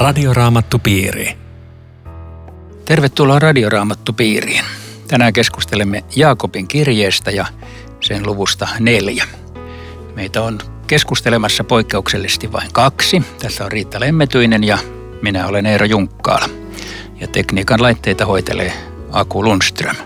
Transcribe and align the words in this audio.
Radioraamattupiiri. 0.00 1.38
Tervetuloa 2.84 3.38
Radioraamattupiiriin. 3.38 4.64
Tänään 5.08 5.32
keskustelemme 5.32 6.04
Jaakobin 6.16 6.68
kirjeestä 6.68 7.30
ja 7.30 7.46
sen 8.00 8.26
luvusta 8.26 8.68
neljä. 8.78 9.24
Meitä 10.14 10.42
on 10.42 10.58
keskustelemassa 10.86 11.64
poikkeuksellisesti 11.64 12.52
vain 12.52 12.72
kaksi. 12.72 13.22
Tässä 13.38 13.64
on 13.64 13.72
Riitta 13.72 14.00
Lemmetyinen 14.00 14.64
ja 14.64 14.78
minä 15.22 15.46
olen 15.46 15.66
Eero 15.66 15.86
Junkkaala. 15.86 16.48
Ja 17.20 17.26
tekniikan 17.26 17.82
laitteita 17.82 18.26
hoitelee 18.26 18.72
Aku 19.12 19.44
Lundström. 19.44 19.96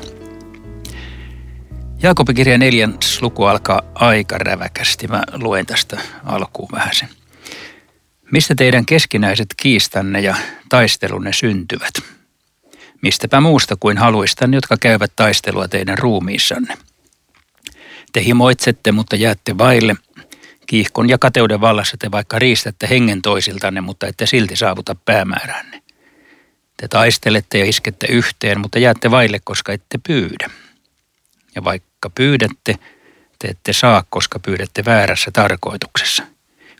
Jaakobin 2.02 2.36
kirja 2.36 2.58
neljän 2.58 2.98
luku 3.20 3.44
alkaa 3.44 3.82
aika 3.94 4.38
räväkästi. 4.38 5.08
Mä 5.08 5.22
luen 5.32 5.66
tästä 5.66 6.00
alkuun 6.24 6.68
vähän 6.72 6.94
sen. 6.94 7.08
Mistä 8.34 8.54
teidän 8.54 8.86
keskinäiset 8.86 9.48
kiistanne 9.56 10.20
ja 10.20 10.36
taistelunne 10.68 11.32
syntyvät? 11.32 11.94
Mistäpä 13.02 13.40
muusta 13.40 13.76
kuin 13.80 13.98
haluistan, 13.98 14.54
jotka 14.54 14.76
käyvät 14.80 15.12
taistelua 15.16 15.68
teidän 15.68 15.98
ruumiissanne? 15.98 16.78
Te 18.12 18.24
himoitsette, 18.24 18.92
mutta 18.92 19.16
jäätte 19.16 19.58
vaille. 19.58 19.96
Kiihkon 20.66 21.08
ja 21.08 21.18
kateuden 21.18 21.60
vallassa 21.60 21.96
te 21.96 22.10
vaikka 22.10 22.38
riistätte 22.38 22.88
hengen 22.90 23.22
toisiltanne, 23.22 23.80
mutta 23.80 24.06
ette 24.06 24.26
silti 24.26 24.56
saavuta 24.56 24.94
päämääränne. 24.94 25.82
Te 26.76 26.88
taistelette 26.88 27.58
ja 27.58 27.64
iskette 27.64 28.06
yhteen, 28.06 28.60
mutta 28.60 28.78
jäätte 28.78 29.10
vaille, 29.10 29.40
koska 29.44 29.72
ette 29.72 29.98
pyydä. 30.06 30.50
Ja 31.54 31.64
vaikka 31.64 32.10
pyydätte, 32.10 32.78
te 33.38 33.48
ette 33.48 33.72
saa, 33.72 34.04
koska 34.10 34.38
pyydätte 34.38 34.84
väärässä 34.84 35.30
tarkoituksessa– 35.30 36.22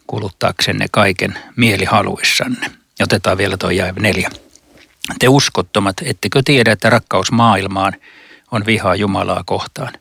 kuluttaaksenne 0.06 0.86
kaiken 0.90 1.38
mielihaluissanne. 1.56 2.70
Otetaan 3.02 3.38
vielä 3.38 3.56
tuo 3.56 3.70
jae 3.70 3.92
neljä. 3.98 4.30
Te 5.18 5.28
uskottomat, 5.28 5.96
ettekö 6.04 6.42
tiedä, 6.44 6.72
että 6.72 6.90
rakkaus 6.90 7.32
maailmaan 7.32 7.92
on 8.50 8.66
vihaa 8.66 8.94
Jumalaa 8.94 9.42
kohtaan. 9.46 9.92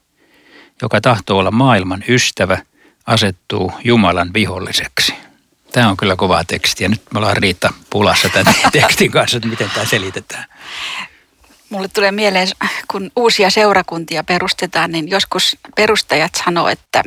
Joka 0.81 1.01
tahtoo 1.01 1.37
olla 1.37 1.51
maailman 1.51 2.03
ystävä, 2.07 2.57
asettuu 3.05 3.71
Jumalan 3.83 4.33
viholliseksi. 4.33 5.13
Tämä 5.71 5.89
on 5.89 5.97
kyllä 5.97 6.15
kovaa 6.15 6.43
tekstiä. 6.43 6.89
Nyt 6.89 7.01
me 7.13 7.17
ollaan 7.17 7.37
Riitta 7.37 7.73
pulassa 7.89 8.29
tämän 8.29 8.55
tekstin 8.71 9.11
kanssa, 9.11 9.37
että 9.37 9.49
miten 9.49 9.69
tämä 9.69 9.85
selitetään. 9.85 10.45
Mulle 11.69 11.87
tulee 11.87 12.11
mieleen, 12.11 12.47
kun 12.91 13.11
uusia 13.15 13.49
seurakuntia 13.49 14.23
perustetaan, 14.23 14.91
niin 14.91 15.09
joskus 15.09 15.57
perustajat 15.75 16.31
sanoo, 16.45 16.67
että 16.67 17.03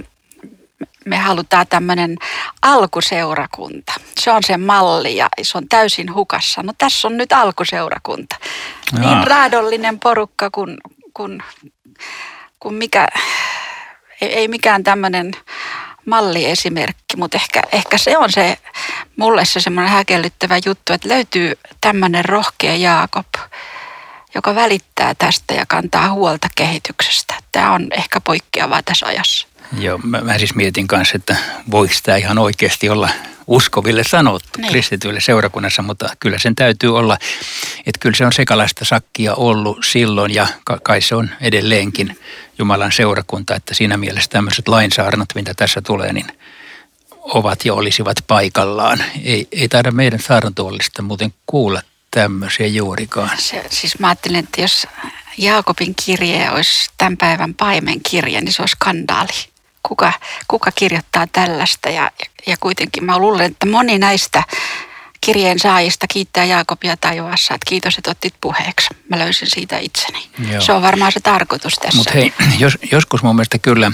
me 1.07 1.17
halutaan 1.17 1.67
tämmöinen 1.69 2.17
alkuseurakunta. 2.63 3.93
Se 4.21 4.31
on 4.31 4.43
se 4.47 4.57
malli 4.57 5.17
ja 5.17 5.29
se 5.43 5.59
on 5.59 5.69
täysin 5.69 6.15
hukassa. 6.15 6.63
No 6.63 6.73
tässä 6.79 7.09
on 7.09 7.17
nyt 7.17 7.33
alkuseurakunta. 7.33 8.37
Jaa. 8.93 9.01
Niin 9.01 9.27
raadollinen 9.27 10.01
porukka 10.01 10.51
kuin, 10.51 10.79
kuin, 11.15 11.43
kuin 12.61 12.75
mikä, 12.75 13.09
ei, 14.21 14.35
ei 14.35 14.49
mikään 14.49 14.85
tämmöinen 14.85 15.33
malliesimerkki, 16.07 17.17
mutta 17.17 17.37
ehkä, 17.37 17.63
ehkä 17.73 17.99
se 17.99 18.19
on 18.19 18.33
se 18.33 18.59
mulle 19.17 19.45
se 19.45 19.61
semmoinen 19.61 19.93
häkellyttävä 19.93 20.59
juttu, 20.67 20.93
että 20.93 21.09
löytyy 21.09 21.53
tämmöinen 21.81 22.25
rohkea 22.25 22.77
Jaakob, 22.77 23.27
joka 24.35 24.55
välittää 24.55 25.15
tästä 25.15 25.55
ja 25.55 25.65
kantaa 25.69 26.13
huolta 26.13 26.49
kehityksestä. 26.55 27.35
Tämä 27.57 27.73
on 27.73 27.89
ehkä 27.91 28.21
poikkeavaa 28.21 28.83
tässä 28.83 29.07
ajassa. 29.07 29.49
Joo, 29.79 29.99
mä, 29.99 30.21
mä 30.21 30.39
siis 30.39 30.55
mietin 30.55 30.87
kanssa, 30.87 31.17
että 31.17 31.37
voiko 31.71 31.95
tämä 32.03 32.19
ihan 32.19 32.39
oikeasti 32.39 32.89
olla 32.89 33.09
uskoville 33.47 34.05
sanottu 34.05 34.49
niin. 34.57 34.71
kristityille 34.71 35.21
seurakunnassa, 35.21 35.83
mutta 35.83 36.09
kyllä 36.21 36.39
sen 36.39 36.57
täytyy 36.57 36.97
olla, 36.97 37.19
että 37.79 37.99
kyllä 38.01 38.17
se 38.17 38.27
on 38.27 38.33
sekalaista 38.33 38.85
sakkia 38.85 39.35
ollut 39.35 39.79
silloin 39.85 40.35
ja 40.35 40.47
kai 40.83 41.01
se 41.01 41.15
on 41.15 41.31
edelleenkin 41.41 42.19
Jumalan 42.59 42.93
seurakunta, 42.93 43.55
että 43.55 43.75
siinä 43.75 43.97
mielessä 43.97 44.31
tämmöiset 44.31 44.69
lainsaarnat, 44.69 45.29
mitä 45.35 45.55
tässä 45.55 45.83
tulee, 45.83 46.13
niin 46.13 46.27
ovat 47.21 47.65
ja 47.65 47.75
olisivat 47.75 48.17
paikallaan. 48.27 49.05
Ei, 49.25 49.49
ei 49.53 49.69
taida 49.69 49.91
meidän 49.91 50.21
saarnatuolista 50.21 51.03
muuten 51.03 51.35
kuulla 51.47 51.83
tämmöisiä 52.11 52.67
juurikaan. 52.67 53.39
Se, 53.39 53.65
siis 53.71 53.99
mä 53.99 54.09
ajattelin, 54.09 54.39
että 54.39 54.61
jos 54.61 54.87
Jaakobin 55.39 55.95
kirje 56.05 56.51
olisi 56.51 56.91
tämän 56.99 57.17
päivän 57.17 57.55
paimen 57.55 58.01
kirje, 58.11 58.41
niin 58.41 58.53
se 58.53 58.63
olisi 58.63 58.73
skandaali 58.73 59.33
kuka, 59.89 60.13
kuka 60.49 60.73
kirjoittaa 60.73 61.27
tällaista. 61.33 61.89
Ja, 61.89 62.11
ja 62.47 62.57
kuitenkin 62.61 63.05
mä 63.05 63.19
luulen, 63.19 63.47
että 63.47 63.67
moni 63.67 63.99
näistä 63.99 64.43
kirjeen 65.21 65.59
saajista 65.59 66.07
kiittää 66.07 66.45
Jaakobia 66.45 66.97
taivaassa, 66.97 67.55
että 67.55 67.69
kiitos, 67.69 67.99
että 67.99 68.11
otit 68.11 68.35
puheeksi. 68.41 68.87
Mä 69.09 69.19
löysin 69.19 69.51
siitä 69.51 69.79
itseni. 69.79 70.19
Joo. 70.51 70.61
Se 70.61 70.73
on 70.73 70.83
varmaan 70.83 71.13
se 71.13 71.21
tarkoitus 71.21 71.75
tässä. 71.75 71.97
Mutta 71.97 72.13
hei, 72.15 72.33
jos, 72.59 72.79
joskus 72.93 73.23
mun 73.23 73.35
mielestä 73.37 73.59
kyllä 73.59 73.93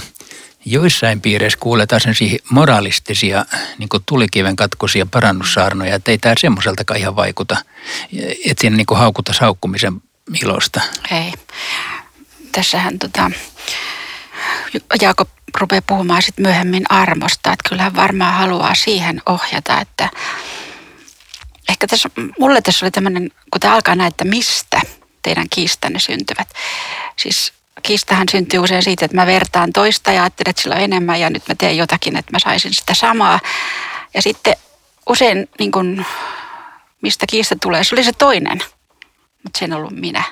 joissain 0.65 1.21
piireissä 1.21 1.59
kuuletaan 1.59 2.01
sellaisia 2.01 2.39
moralistisia 2.51 3.45
niin 3.79 3.89
tulikiven 4.07 4.57
katkoisia 4.57 5.07
parannussaarnoja, 5.07 5.95
että 5.95 6.11
ei 6.11 6.19
tämä 6.19 6.35
semmoiseltakaan 6.41 7.01
ihan 7.01 7.17
vaikuta, 7.17 7.57
että 8.45 8.61
siinä 8.61 8.77
niin 8.77 8.87
haukuta 8.95 9.33
saukkumisen 9.33 10.03
ilosta. 10.43 10.81
Ei. 11.11 11.33
Tässähän 12.53 12.99
tota, 12.99 13.31
Jaakob 15.01 15.29
rupeaa 15.59 15.83
puhumaan 15.87 16.23
sitten 16.23 16.43
myöhemmin 16.43 16.85
armosta, 16.89 17.53
että 17.53 17.69
kyllä 17.69 17.83
hän 17.83 17.97
varmaan 17.97 18.35
haluaa 18.35 18.75
siihen 18.75 19.23
ohjata, 19.27 19.81
että 19.81 20.11
ehkä 21.69 21.87
tässä, 21.87 22.11
mulle 22.39 22.63
tässä 22.63 22.87
oli 22.87 22.91
tämmöinen, 22.91 23.31
kun 23.51 23.61
tämä 23.61 23.75
alkaa 23.75 23.95
näitä, 23.95 24.09
että 24.09 24.25
mistä 24.25 24.81
teidän 25.23 25.47
kiistanne 25.51 25.99
syntyvät. 25.99 26.49
Siis 27.17 27.53
kiistahan 27.83 28.29
syntyy 28.31 28.61
usein 28.61 28.83
siitä, 28.83 29.05
että 29.05 29.17
mä 29.17 29.27
vertaan 29.27 29.73
toista 29.73 30.13
ja 30.13 30.23
ajattelen, 30.23 30.51
että 30.51 30.63
sillä 30.63 30.75
on 30.75 30.83
enemmän 30.83 31.21
ja 31.21 31.31
nyt 31.31 31.49
mä 31.49 31.55
teen 31.55 31.77
jotakin, 31.77 32.17
että 32.17 32.33
mä 32.33 32.39
saisin 32.39 32.75
sitä 32.75 32.95
samaa. 32.95 33.41
Ja 34.15 34.23
sitten 34.23 34.57
usein 35.09 35.49
niin 35.59 35.73
kun, 35.73 36.05
mistä 37.03 37.27
kiista 37.29 37.57
tulee, 37.63 37.85
se 37.85 37.95
oli 37.95 38.05
se 38.05 38.13
toinen, 38.13 38.63
mutta 39.43 39.59
se 39.59 39.65
en 39.65 39.73
ollut 39.73 39.93
minä. 39.93 40.25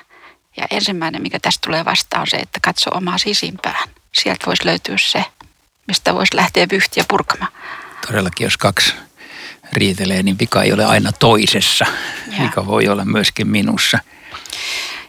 Ja 0.57 0.67
ensimmäinen, 0.71 1.21
mikä 1.21 1.39
tästä 1.39 1.67
tulee 1.67 1.85
vastaan, 1.85 2.21
on 2.21 2.27
se, 2.27 2.37
että 2.37 2.59
katso 2.61 2.89
omaa 2.93 3.17
sisimpään 3.17 3.89
sieltä 4.13 4.45
voisi 4.45 4.65
löytyä 4.65 4.97
se, 4.97 5.25
mistä 5.87 6.13
voisi 6.13 6.35
lähteä 6.35 6.67
vyhtiä 6.71 7.03
purkamaan. 7.07 7.51
Todellakin, 8.07 8.45
jos 8.45 8.57
kaksi 8.57 8.93
riitelee, 9.73 10.23
niin 10.23 10.39
vika 10.39 10.63
ei 10.63 10.73
ole 10.73 10.85
aina 10.85 11.11
toisessa. 11.11 11.85
Ja. 12.37 12.43
Vika 12.43 12.65
voi 12.65 12.87
olla 12.87 13.05
myöskin 13.05 13.47
minussa. 13.47 13.99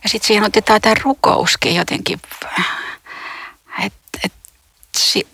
Ja 0.03 0.09
sitten 0.09 0.27
siihen 0.27 0.45
otetaan 0.45 0.81
tämä 0.81 0.95
rukouskin 1.03 1.75
jotenkin, 1.75 2.21
että 3.83 4.19
et, 4.25 4.33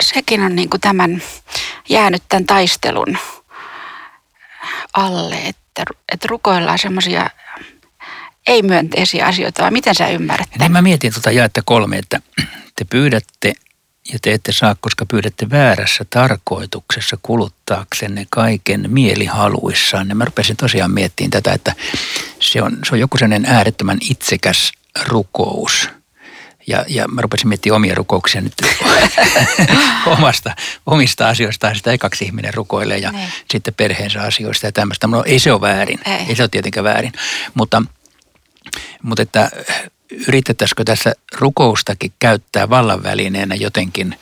sekin 0.02 0.42
on 0.42 0.56
niinku 0.56 0.78
tämän 0.78 1.22
jäänyt 1.88 2.22
tämän 2.28 2.46
taistelun 2.46 3.18
alle, 4.92 5.36
että 5.36 5.84
et 6.12 6.24
rukoillaan 6.24 6.78
semmoisia 6.78 7.30
ei-myönteisiä 8.48 9.26
asioita, 9.26 9.62
vai 9.62 9.70
miten 9.70 9.94
sä 9.94 10.08
ymmärrät 10.08 10.48
Niin 10.58 10.72
mä 10.72 10.82
mietin 10.82 11.12
tuota 11.12 11.30
jaetta 11.30 11.62
kolme, 11.64 11.98
että 11.98 12.20
te 12.76 12.84
pyydätte 12.84 13.52
ja 14.12 14.18
te 14.22 14.32
ette 14.32 14.52
saa, 14.52 14.76
koska 14.80 15.06
pyydätte 15.06 15.50
väärässä 15.50 16.04
tarkoituksessa 16.10 17.18
kuluttaaksenne 17.22 18.26
kaiken 18.30 18.84
mielihaluissaan. 18.88 20.08
Ja 20.08 20.14
mä 20.14 20.24
rupesin 20.24 20.56
tosiaan 20.56 20.90
miettimään 20.90 21.30
tätä, 21.30 21.52
että 21.52 21.74
se 22.40 22.62
on, 22.62 22.78
se 22.88 22.94
on 22.94 23.00
joku 23.00 23.18
sellainen 23.18 23.50
äärettömän 23.50 23.98
itsekäs 24.00 24.72
rukous. 25.06 25.88
Ja, 26.66 26.84
ja 26.88 27.08
mä 27.08 27.20
rupesin 27.20 27.48
miettimään 27.48 27.76
omia 27.76 27.94
rukouksia 27.94 28.40
nyt 28.40 28.52
omasta, 30.18 30.56
omista 30.86 31.28
asioistaan. 31.28 31.76
Sitä 31.76 31.92
ekaksi 31.92 32.24
ihminen 32.24 32.54
rukoilee 32.54 32.98
ja 32.98 33.12
niin. 33.12 33.28
sitten 33.50 33.74
perheensä 33.74 34.22
asioista 34.22 34.66
ja 34.66 34.72
tämmöistä. 34.72 35.06
No 35.06 35.22
ei 35.26 35.38
se 35.38 35.52
ole 35.52 35.60
väärin. 35.60 36.00
Ei, 36.04 36.26
ei 36.28 36.36
se 36.36 36.42
ole 36.42 36.48
tietenkään 36.48 36.84
väärin. 36.84 37.12
Mutta, 37.54 37.82
mutta 39.02 39.22
että 39.22 39.50
yritettäisikö 40.28 40.84
tässä 40.84 41.12
rukoustakin 41.38 42.12
käyttää 42.18 42.70
vallanvälineenä 42.70 43.54
jotenkin 43.54 44.18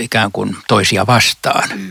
ikään 0.00 0.32
kuin 0.32 0.56
toisia 0.68 1.06
vastaan? 1.06 1.68
Mm. 1.74 1.90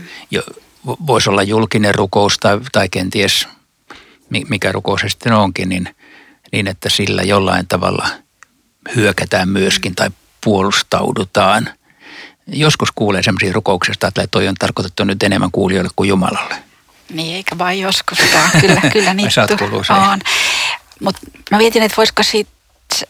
Voisi 0.86 1.30
olla 1.30 1.42
julkinen 1.42 1.94
rukous 1.94 2.38
tai, 2.38 2.60
tai 2.72 2.88
kenties 2.88 3.48
mikä 4.30 4.72
rukous 4.72 5.00
se 5.00 5.08
sitten 5.08 5.32
onkin, 5.32 5.68
niin, 5.68 5.94
niin 6.52 6.68
että 6.68 6.88
sillä 6.88 7.22
jollain 7.22 7.66
tavalla 7.66 8.08
hyökätään 8.96 9.48
myöskin 9.48 9.94
tai 9.94 10.10
puolustaudutaan. 10.44 11.70
Joskus 12.46 12.88
kuulee 12.94 13.22
semmoisia 13.22 13.52
rukouksesta, 13.52 14.06
että 14.08 14.26
toi 14.30 14.48
on 14.48 14.54
tarkoitettu 14.54 15.04
nyt 15.04 15.22
enemmän 15.22 15.50
kuulijoille 15.50 15.90
kuin 15.96 16.08
Jumalalle. 16.08 16.54
Niin, 17.10 17.36
eikä 17.36 17.58
vain 17.58 17.80
joskuskaan. 17.80 18.50
Kyllä, 18.60 18.80
kyllä 18.92 19.14
niitä 19.24 19.46
on. 20.10 20.18
Mutta 21.00 21.20
mä 21.50 21.58
mietin, 21.58 21.82
että 21.82 21.96
voisiko 21.96 22.22
siitä 22.22 22.50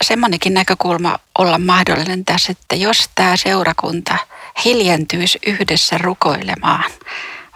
semmoinenkin 0.02 0.54
näkökulma 0.54 1.18
olla 1.38 1.58
mahdollinen 1.58 2.24
tässä, 2.24 2.52
että 2.52 2.76
jos 2.76 3.10
tämä 3.14 3.36
seurakunta 3.36 4.16
hiljentyisi 4.64 5.38
yhdessä 5.46 5.98
rukoilemaan, 5.98 6.90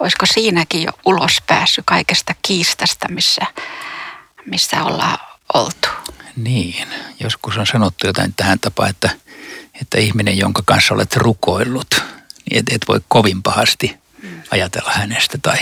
olisiko 0.00 0.26
siinäkin 0.26 0.82
jo 0.82 0.92
ulos 1.04 1.42
päässyt 1.46 1.84
kaikesta 1.86 2.34
kiistasta, 2.42 3.08
missä 3.08 3.46
missä 4.46 4.84
ollaan 4.84 5.18
oltu. 5.54 5.88
Niin, 6.36 6.88
joskus 7.20 7.56
on 7.56 7.66
sanottu 7.66 8.06
jotain 8.06 8.34
tähän 8.36 8.60
tapaan, 8.60 8.90
että, 8.90 9.10
että 9.80 9.98
ihminen, 9.98 10.38
jonka 10.38 10.62
kanssa 10.66 10.94
olet 10.94 11.16
rukoillut, 11.16 11.94
niin 12.50 12.58
et, 12.58 12.64
et 12.72 12.88
voi 12.88 13.00
kovin 13.08 13.42
pahasti 13.42 13.96
mm. 14.22 14.42
ajatella 14.50 14.90
hänestä. 14.94 15.38
Tai 15.42 15.58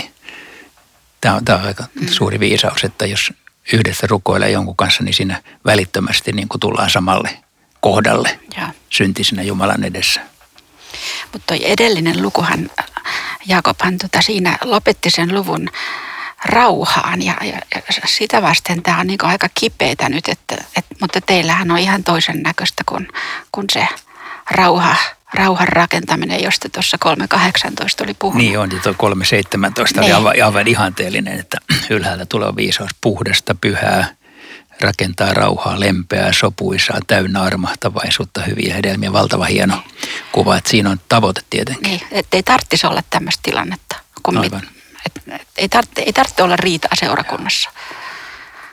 tämä 1.21 1.35
on, 1.35 1.45
tämä 1.45 1.59
on 1.59 1.65
aika 1.65 1.83
mm. 1.93 2.07
suuri 2.07 2.39
viisaus, 2.39 2.83
että 2.83 3.05
jos 3.05 3.33
yhdessä 3.73 4.07
rukoilee 4.07 4.51
jonkun 4.51 4.75
kanssa, 4.75 5.03
niin 5.03 5.13
siinä 5.13 5.41
välittömästi 5.65 6.31
niin 6.31 6.47
kuin 6.47 6.59
tullaan 6.59 6.89
samalle 6.89 7.43
kohdalle 7.79 8.39
ja. 8.57 8.69
syntisinä 8.89 9.43
Jumalan 9.43 9.83
edessä. 9.83 10.21
Mutta 11.33 11.47
toi 11.47 11.71
edellinen 11.71 12.21
lukuhan, 12.21 12.69
Jaakobhan 13.45 13.97
tota 13.97 14.21
siinä 14.21 14.57
lopetti 14.63 15.09
sen 15.09 15.35
luvun 15.35 15.69
rauhaan 16.45 17.21
ja, 17.21 17.33
ja, 17.41 17.59
ja 17.75 17.81
sitä 18.05 18.41
vasten 18.41 18.83
tämä 18.83 18.99
on 18.99 19.07
niin 19.07 19.25
aika 19.25 19.47
kipeitä 19.55 20.09
nyt, 20.09 20.27
että, 20.27 20.55
et, 20.77 20.85
mutta 21.01 21.21
teillähän 21.21 21.71
on 21.71 21.77
ihan 21.77 22.03
toisen 22.03 22.43
näköistä 22.43 22.83
kuin, 22.85 23.07
kuin 23.51 23.65
se 23.71 23.87
rauha, 24.51 24.95
rauhan 25.33 25.67
rakentaminen, 25.67 26.43
josta 26.43 26.69
tuossa 26.69 26.97
3.18 27.05 28.03
oli 28.03 28.13
puhunut. 28.13 28.43
Niin 28.43 28.59
on, 28.59 28.71
ja 28.71 28.79
tuo 28.79 28.91
3.17 28.91 30.01
niin. 30.01 30.03
oli 30.03 30.11
aivan, 30.11 30.33
aivan 30.45 30.67
ihanteellinen, 30.67 31.39
että 31.39 31.57
ylhäällä 31.89 32.25
tulee 32.25 32.55
viisaus 32.55 32.91
puhdasta, 33.01 33.55
pyhää, 33.55 34.15
rakentaa 34.81 35.33
rauhaa, 35.33 35.79
lempeää, 35.79 36.33
sopuisaa, 36.33 36.99
täynnä 37.07 37.41
armahtavaisuutta, 37.41 38.41
hyviä 38.41 38.75
hedelmiä, 38.75 39.13
valtava 39.13 39.45
hieno 39.45 39.83
kuva, 40.31 40.57
että 40.57 40.69
siinä 40.69 40.89
on 40.89 40.99
tavoite 41.09 41.41
tietenkin. 41.49 41.91
Niin, 41.91 42.01
ettei 42.11 42.43
tarvitsisi 42.43 42.87
olla 42.87 43.03
tämmöistä 43.09 43.41
tilannetta. 43.43 43.95
Kun 44.23 44.37
Aivan. 44.37 44.61
Mit, 44.61 44.69
et, 45.05 45.23
et, 45.27 45.47
ei, 45.57 45.69
tarvitse, 45.69 46.01
ei 46.01 46.13
tarvitse 46.13 46.43
olla 46.43 46.55
riitaa 46.55 46.91
seurakunnassa, 46.93 47.69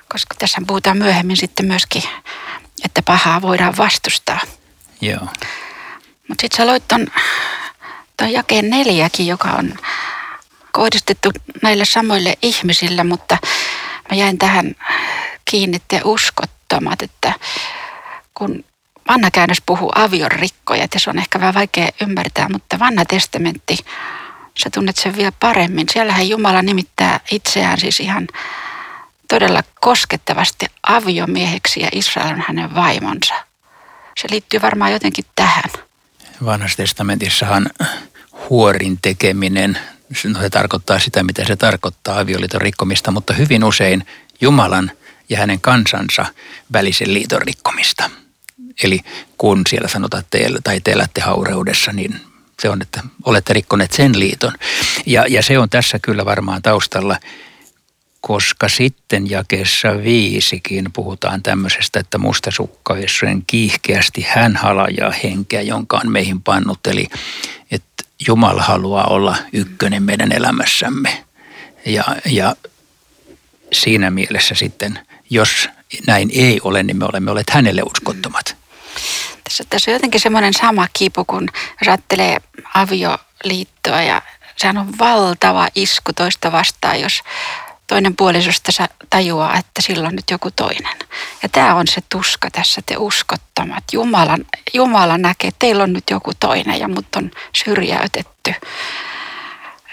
koska 0.09 0.35
tässä 0.39 0.59
puhutaan 0.67 0.99
myöhemmin 0.99 1.37
sitten 1.37 1.67
myöskin, 1.67 2.03
että 2.85 3.03
pahaa 3.03 3.43
voidaan 3.43 3.77
vastustaa. 3.77 4.41
Joo. 5.01 5.29
Mutta 6.31 6.43
sitten 6.43 6.57
sä 6.57 6.67
loit 6.67 6.89
ton, 6.89 7.07
ton 8.17 8.33
jakeen 8.33 8.71
neljäkin, 8.71 9.27
joka 9.27 9.49
on 9.49 9.75
kohdistettu 10.73 11.31
näille 11.63 11.85
samoille 11.85 12.35
ihmisille, 12.43 13.05
mutta 13.05 13.39
mä 14.11 14.17
jäin 14.17 14.39
tähän 14.39 14.75
kiinni 15.45 15.83
te 15.89 16.01
uskottomat, 16.05 17.03
että 17.03 17.33
kun 18.35 18.65
vanha 19.09 19.31
käännös 19.31 19.63
puhuu 19.67 19.93
aviorikkoja, 19.95 20.85
että 20.85 20.99
se 20.99 21.11
on 21.11 21.19
ehkä 21.19 21.41
vähän 21.41 21.55
vaikea 21.55 21.89
ymmärtää, 22.03 22.49
mutta 22.49 22.79
vanha 22.79 23.05
testamentti, 23.05 23.77
sä 24.63 24.71
tunnet 24.75 24.97
sen 24.97 25.17
vielä 25.17 25.33
paremmin. 25.41 25.87
Siellähän 25.93 26.29
Jumala 26.29 26.63
nimittää 26.63 27.21
itseään 27.31 27.81
siis 27.81 28.01
ihan 28.01 28.29
todella 29.29 29.63
koskettavasti 29.81 30.67
aviomieheksi 30.83 31.81
ja 31.81 31.89
Israel 31.93 32.35
on 32.35 32.45
hänen 32.49 32.75
vaimonsa. 32.75 33.35
Se 34.17 34.29
liittyy 34.31 34.63
varmaan 34.63 34.93
jotenkin 34.93 35.25
tähän. 35.37 35.90
Vanhassa 36.45 36.77
testamentissahan 36.77 37.67
huorin 38.51 38.99
tekeminen, 39.03 39.79
no 40.25 40.41
se 40.41 40.51
tarkoittaa 40.51 40.99
sitä, 40.99 41.23
mitä 41.23 41.45
se 41.45 41.57
tarkoittaa 41.57 42.19
avioliiton 42.19 42.61
rikkomista, 42.61 43.11
mutta 43.11 43.33
hyvin 43.33 43.65
usein 43.65 44.07
Jumalan 44.41 44.91
ja 45.29 45.39
hänen 45.39 45.61
kansansa 45.61 46.27
välisen 46.73 47.15
liiton 47.15 47.43
rikkomista. 47.43 48.11
Eli 48.83 49.01
kun 49.39 49.63
siellä 49.69 49.89
sanotaan 49.89 50.25
teillä 50.31 50.59
tai 50.65 50.81
te 50.81 50.93
elätte 50.93 51.21
haureudessa, 51.21 51.93
niin 51.93 52.21
se 52.61 52.69
on, 52.69 52.83
että 52.83 53.03
olette 53.25 53.53
rikkoneet 53.53 53.93
sen 53.93 54.19
liiton. 54.19 54.53
Ja, 55.07 55.25
ja 55.29 55.43
se 55.43 55.59
on 55.59 55.71
tässä 55.71 55.99
kyllä 55.99 56.25
varmaan 56.25 56.63
taustalla, 56.63 57.17
koska 58.21 58.69
sitten 58.69 59.31
jakeessa 59.31 59.89
viisikin 60.05 60.93
puhutaan 60.93 61.43
tämmöisestä, 61.43 62.01
että 62.01 62.19
mustasukkaisen 62.19 63.43
kiihkeästi 63.47 64.27
hän 64.29 64.57
halajaa 64.57 65.13
henkeä, 65.23 65.61
jonka 65.61 66.01
on 66.05 66.13
meihin 66.13 66.43
pannut. 66.43 66.87
Eli 66.87 67.07
että 67.71 68.05
Jumala 68.27 68.63
haluaa 68.63 69.05
olla 69.05 69.37
ykkönen 69.53 70.03
meidän 70.03 70.33
elämässämme. 70.33 71.25
Ja, 71.87 72.05
ja 72.25 72.57
siinä 73.73 74.11
mielessä 74.11 74.55
sitten– 74.55 74.99
jos 75.31 75.69
näin 76.07 76.31
ei 76.33 76.61
ole, 76.65 76.83
niin 76.83 76.97
me 76.97 77.05
olemme 77.05 77.31
olleet 77.31 77.51
hänelle 77.51 77.83
uskottomat. 77.83 78.57
Tässä, 79.45 79.65
tässä 79.71 79.91
on 79.91 79.93
jotenkin 79.93 80.21
semmoinen 80.21 80.55
sama 80.55 80.87
kipu, 80.93 81.25
kun 81.25 81.49
jos 81.81 81.89
ajattelee 81.89 82.37
avioliittoa 82.75 84.03
ja 84.03 84.23
sehän 84.57 84.79
on 84.79 84.99
valtava 84.99 85.69
isku 85.75 86.13
toista 86.13 86.53
vastaan, 86.53 87.01
jos 87.01 87.23
toinen 87.91 88.17
puolisosta 88.17 88.73
tajuaa, 89.11 89.59
että 89.59 89.83
sillä 89.83 90.09
on 90.09 90.17
nyt 90.17 90.31
joku 90.31 90.51
toinen. 90.51 90.97
Ja 91.43 91.49
tämä 91.49 91.75
on 91.75 91.87
se 91.87 92.01
tuska 92.09 92.51
tässä, 92.51 92.81
te 92.87 92.97
uskottomat. 92.97 93.85
Jumala, 93.93 94.39
Jumala 94.75 95.19
näkee, 95.19 95.49
että 95.49 95.59
teillä 95.59 95.83
on 95.83 95.93
nyt 95.93 96.05
joku 96.11 96.33
toinen 96.41 96.81
ja 96.81 96.89
mut 96.89 97.17
on 97.17 97.31
syrjäytetty. 97.65 98.55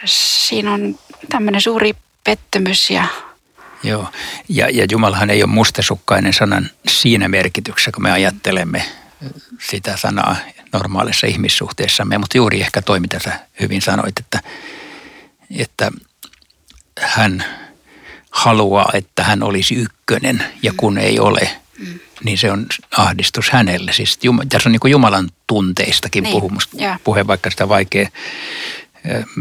Siinä 0.05 0.73
on 0.73 0.99
tämmöinen 1.29 1.61
suuri 1.61 1.93
pettymys 2.23 2.89
ja 2.89 3.05
Joo, 3.83 4.07
ja, 4.49 4.69
ja 4.69 4.85
Jumalahan 4.91 5.29
ei 5.29 5.43
ole 5.43 5.51
mustasukkainen 5.51 6.33
sanan 6.33 6.69
siinä 6.87 7.27
merkityksessä, 7.27 7.91
kun 7.91 8.03
me 8.03 8.11
ajattelemme 8.11 8.85
sitä 9.59 9.97
sanaa 9.97 10.35
normaalissa 10.73 11.27
ihmissuhteessamme, 11.27 12.17
mutta 12.17 12.37
juuri 12.37 12.61
ehkä 12.61 12.81
toi, 12.81 12.99
mitä 12.99 13.19
sä 13.19 13.39
hyvin 13.59 13.81
sanoit, 13.81 14.19
että, 14.19 14.39
että 15.59 15.91
hän 16.99 17.45
haluaa, 18.31 18.89
että 18.93 19.23
hän 19.23 19.43
olisi 19.43 19.75
ykkönen 19.75 20.43
ja 20.63 20.73
kun 20.77 20.97
ei 20.97 21.19
ole, 21.19 21.49
niin 22.23 22.37
se 22.37 22.51
on 22.51 22.65
ahdistus 22.97 23.49
hänelle. 23.49 23.93
Siis 23.93 24.19
tässä 24.49 24.69
on 24.69 24.71
niin 24.71 24.91
Jumalan 24.91 25.29
tunteistakin 25.47 26.23
niin, 26.23 26.31
puhumus, 26.31 26.69
puhe, 27.03 27.27
vaikka 27.27 27.49
sitä 27.49 27.69
vaikea 27.69 28.09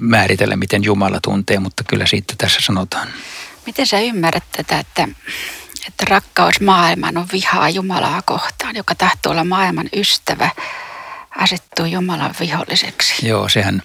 määritellä, 0.00 0.56
miten 0.56 0.84
Jumala 0.84 1.18
tuntee, 1.22 1.58
mutta 1.58 1.84
kyllä 1.84 2.06
siitä 2.06 2.34
tässä 2.38 2.60
sanotaan. 2.62 3.08
Miten 3.66 3.86
sä 3.86 4.00
ymmärrät 4.00 4.44
tätä, 4.56 4.78
että, 4.78 5.08
että 5.88 6.04
rakkaus 6.08 6.60
maailman 6.60 7.16
on 7.16 7.26
vihaa 7.32 7.70
Jumalaa 7.70 8.22
kohtaan, 8.22 8.76
joka 8.76 8.94
tahtoo 8.94 9.32
olla 9.32 9.44
maailman 9.44 9.88
ystävä, 9.96 10.50
asettuu 11.38 11.87
Jumalan 11.87 12.34
viholliseksi? 12.40 13.28
Joo, 13.28 13.49
sehän 13.49 13.82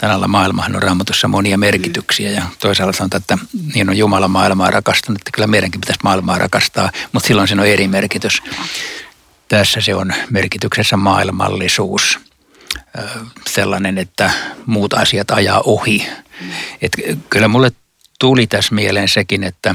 sanalla 0.00 0.28
maailmahan 0.28 0.76
on 0.76 0.82
raamatussa 0.82 1.28
monia 1.28 1.58
merkityksiä 1.58 2.30
ja 2.30 2.42
toisaalta 2.58 2.98
sanotaan, 2.98 3.20
että 3.20 3.38
niin 3.74 3.90
on 3.90 3.96
Jumala 3.96 4.28
maailmaa 4.28 4.70
rakastanut, 4.70 5.20
että 5.20 5.30
kyllä 5.34 5.46
meidänkin 5.46 5.80
pitäisi 5.80 6.00
maailmaa 6.04 6.38
rakastaa, 6.38 6.90
mutta 7.12 7.26
silloin 7.26 7.48
siinä 7.48 7.62
on 7.62 7.68
eri 7.68 7.88
merkitys. 7.88 8.42
Tässä 9.48 9.80
se 9.80 9.94
on 9.94 10.12
merkityksessä 10.30 10.96
maailmallisuus, 10.96 12.18
sellainen, 13.48 13.98
että 13.98 14.30
muut 14.66 14.94
asiat 14.94 15.30
ajaa 15.30 15.60
ohi. 15.64 16.06
Et 16.82 16.92
kyllä 17.30 17.48
mulle 17.48 17.72
tuli 18.18 18.46
tässä 18.46 18.74
mieleen 18.74 19.08
sekin, 19.08 19.44
että, 19.44 19.74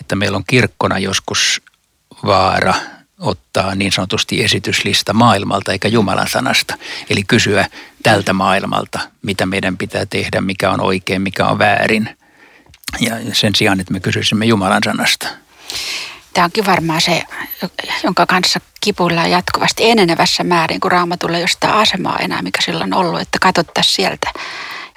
että 0.00 0.16
meillä 0.16 0.36
on 0.36 0.44
kirkkona 0.46 0.98
joskus 0.98 1.62
vaara 2.24 2.74
ottaa 3.18 3.74
niin 3.74 3.92
sanotusti 3.92 4.44
esityslista 4.44 5.12
maailmalta 5.12 5.72
eikä 5.72 5.88
Jumalan 5.88 6.28
sanasta. 6.28 6.74
Eli 7.10 7.24
kysyä 7.24 7.66
tältä 8.02 8.32
maailmalta, 8.32 8.98
mitä 9.22 9.46
meidän 9.46 9.76
pitää 9.76 10.06
tehdä, 10.06 10.40
mikä 10.40 10.70
on 10.70 10.80
oikein, 10.80 11.22
mikä 11.22 11.46
on 11.46 11.58
väärin. 11.58 12.16
Ja 13.00 13.14
sen 13.32 13.54
sijaan, 13.54 13.80
että 13.80 13.92
me 13.92 14.00
kysyisimme 14.00 14.46
Jumalan 14.46 14.82
sanasta. 14.84 15.28
Tämä 16.34 16.44
onkin 16.44 16.66
varmaan 16.66 17.00
se, 17.00 17.22
jonka 18.04 18.26
kanssa 18.26 18.60
kipuillaan 18.80 19.30
jatkuvasti 19.30 19.90
enenevässä 19.90 20.44
määrin, 20.44 20.80
kun 20.80 20.92
raamatulla 20.92 21.38
jostain 21.38 21.74
asemaa 21.74 22.18
enää, 22.18 22.42
mikä 22.42 22.62
silloin 22.62 22.94
on 22.94 23.00
ollut, 23.00 23.20
että 23.20 23.38
katsottaisiin 23.40 23.94
sieltä 23.94 24.32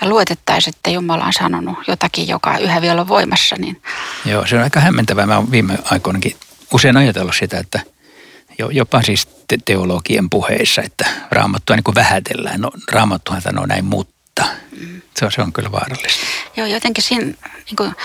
ja 0.01 0.10
luotettaisiin, 0.10 0.74
että 0.75 0.90
Jumala 0.90 1.25
on 1.25 1.34
sanonut 1.34 1.78
jotakin, 1.88 2.28
joka 2.28 2.58
yhä 2.58 2.82
vielä 2.82 3.01
on 3.01 3.08
voimassa. 3.08 3.56
Niin... 3.60 3.82
Joo, 4.25 4.48
se 4.48 4.56
on 4.56 4.63
aika 4.63 4.80
hämmentävää. 4.80 5.25
Mä 5.25 5.38
oon 5.38 5.51
viime 5.51 5.78
aikoinakin 5.84 6.36
usein 6.74 6.98
ajatellut 6.98 7.36
sitä, 7.36 7.58
että 7.58 7.80
jopa 8.70 9.01
siis 9.01 9.27
te- 9.48 9.58
teologien 9.65 10.30
puheissa, 10.30 10.82
että 10.82 11.06
raamattua 11.32 11.75
niin 11.75 11.84
kuin 11.84 11.96
vähätellään. 11.96 12.62
No, 12.62 12.72
raamattuhan 12.91 13.41
sanoo 13.41 13.65
näin, 13.65 13.86
mutta 13.86 14.46
se, 15.20 15.25
on, 15.25 15.32
se 15.32 15.41
on 15.41 15.53
kyllä 15.53 15.72
vaarallista. 15.72 16.25
Joo, 16.58 16.68
jotenkin 16.68 17.03
siinä 17.03 17.25
niin 17.25 17.75
kuin 17.77 17.96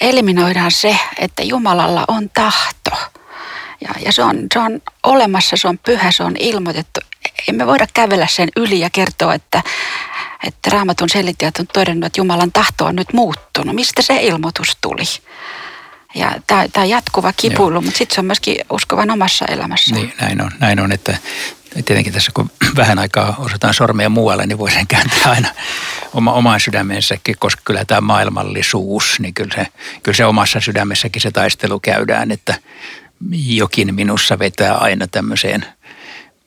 eliminoidaan 0.00 0.70
se, 0.70 0.98
että 1.18 1.42
Jumalalla 1.42 2.04
on 2.08 2.30
tahto. 2.34 2.90
Ja, 3.80 3.90
ja 4.04 4.12
se, 4.12 4.22
on, 4.22 4.46
se 4.54 4.58
on 4.58 4.82
olemassa, 5.02 5.56
se 5.56 5.68
on 5.68 5.78
pyhä, 5.78 6.12
se 6.12 6.22
on 6.22 6.36
ilmoitettu. 6.38 7.00
Emme 7.48 7.66
voida 7.66 7.86
kävellä 7.94 8.26
sen 8.26 8.48
yli 8.56 8.80
ja 8.80 8.90
kertoa, 8.90 9.34
että 9.34 9.62
että 10.44 10.70
raamatun 10.70 11.08
selittäjät 11.08 11.58
on 11.58 11.66
todennut, 11.66 12.06
että 12.06 12.20
Jumalan 12.20 12.52
tahto 12.52 12.84
on 12.84 12.96
nyt 12.96 13.12
muuttunut. 13.12 13.74
Mistä 13.74 14.02
se 14.02 14.16
ilmoitus 14.22 14.78
tuli? 14.80 15.02
Ja 16.14 16.32
tämä, 16.46 16.68
tämä 16.68 16.86
jatkuva 16.86 17.32
kipuilu, 17.32 17.74
Joo. 17.74 17.80
mutta 17.80 17.98
sitten 17.98 18.14
se 18.14 18.20
on 18.20 18.24
myöskin 18.24 18.56
uskovan 18.70 19.10
omassa 19.10 19.44
elämässä. 19.44 19.94
Niin, 19.94 20.12
näin 20.20 20.42
on, 20.42 20.50
näin 20.60 20.80
on 20.80 20.92
että 20.92 21.16
tietenkin 21.72 22.12
tässä 22.12 22.32
kun 22.34 22.50
vähän 22.76 22.98
aikaa 22.98 23.34
osataan 23.38 23.74
sormea 23.74 24.08
muualle, 24.08 24.46
niin 24.46 24.58
voisin 24.58 24.86
kääntää 24.86 25.30
aina 25.30 25.48
oma, 26.14 26.32
omaan 26.32 26.60
sydämensäkin, 26.60 27.36
koska 27.38 27.62
kyllä 27.64 27.84
tämä 27.84 28.00
maailmallisuus, 28.00 29.20
niin 29.20 29.34
kyllä 29.34 29.54
se, 29.54 29.66
kyllä 30.02 30.16
se 30.16 30.24
omassa 30.24 30.60
sydämessäkin 30.60 31.22
se 31.22 31.30
taistelu 31.30 31.80
käydään, 31.80 32.30
että 32.30 32.54
jokin 33.32 33.94
minussa 33.94 34.38
vetää 34.38 34.74
aina 34.74 35.06
tämmöiseen 35.06 35.66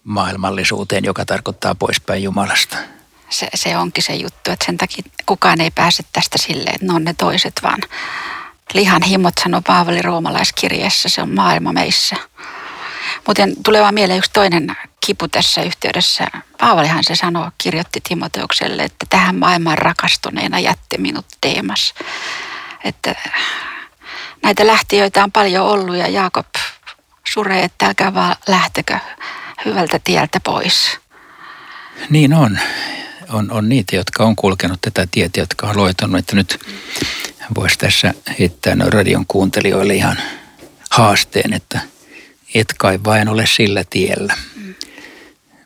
maailmallisuuteen, 0.04 1.04
joka 1.04 1.26
tarkoittaa 1.26 1.76
poispäin 1.76 2.24
Jumalasta. 2.24 2.78
Se, 3.30 3.48
se 3.56 3.78
onkin 3.78 4.04
se 4.04 4.16
juttu, 4.16 4.52
että 4.52 4.66
sen 4.66 4.78
takia 4.78 5.04
kukaan 5.26 5.62
ei 5.62 5.72
pääse 5.72 6.04
tästä 6.14 6.38
silleen, 6.38 6.76
että 6.76 6.88
ne 6.88 6.94
on 6.94 7.04
ne 7.04 7.14
toiset, 7.14 7.54
vaan 7.64 7.80
lihan 8.74 9.02
himot 9.02 9.34
sanoo 9.44 9.62
Paavali 9.68 10.02
roomalaiskirjeessä, 10.02 11.10
se 11.10 11.22
on 11.22 11.36
maailma 11.36 11.74
meissä. 11.74 12.16
Muuten 13.28 13.54
tulee 13.64 13.82
vaan 13.82 13.94
mieleen 13.94 14.18
yksi 14.18 14.32
toinen 14.34 14.76
kipu 15.06 15.28
tässä 15.28 15.62
yhteydessä. 15.62 16.28
Paavalihan 16.58 17.04
se 17.04 17.16
sanoo, 17.16 17.52
kirjoitti 17.58 18.02
Timoteukselle, 18.08 18.84
että 18.84 19.06
tähän 19.10 19.36
maailman 19.36 19.78
rakastuneena 19.78 20.60
jätti 20.60 20.98
minut 20.98 21.26
Deemas. 21.46 21.94
Että 22.84 23.16
näitä 24.44 24.68
lähtiöitä 24.68 25.24
on 25.24 25.32
paljon 25.32 25.68
ollut 25.68 25.96
ja 25.96 26.08
Jaakob 26.08 26.48
suree, 27.28 27.64
että 27.64 27.86
älkää 27.86 28.14
vaan 28.14 28.36
lähtekö 28.48 29.00
hyvältä 29.66 30.00
tieltä 30.00 30.40
pois. 30.40 31.00
Niin 32.10 32.34
on. 32.34 32.60
On, 33.34 33.52
on 33.52 33.70
niitä, 33.70 33.96
jotka 33.96 34.24
on 34.24 34.36
kulkenut 34.36 34.82
tätä 34.82 35.08
tietä, 35.12 35.40
jotka 35.40 35.68
on 35.68 35.78
loitanut, 35.78 36.20
että 36.20 36.36
nyt 36.36 36.60
voisi 37.56 37.78
tässä 37.78 38.14
heittää 38.40 38.76
radion 38.88 39.26
kuuntelijoille 39.28 39.96
ihan 39.96 40.18
haasteen, 40.90 41.54
että 41.54 41.80
et 42.54 42.74
kai 42.80 43.00
vain 43.04 43.30
ole 43.30 43.46
sillä 43.46 43.84
tiellä. 43.90 44.34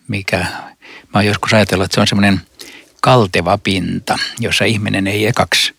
Mikä, 0.08 0.38
mä 0.38 1.14
oon 1.14 1.26
joskus 1.26 1.54
ajatellut, 1.54 1.86
että 1.86 1.96
se 1.96 2.02
on 2.02 2.08
semmoinen 2.08 2.42
kalteva 3.02 3.58
pinta, 3.58 4.20
jossa 4.40 4.66
ihminen 4.66 5.08
ei 5.08 5.28
ekaksi 5.28 5.74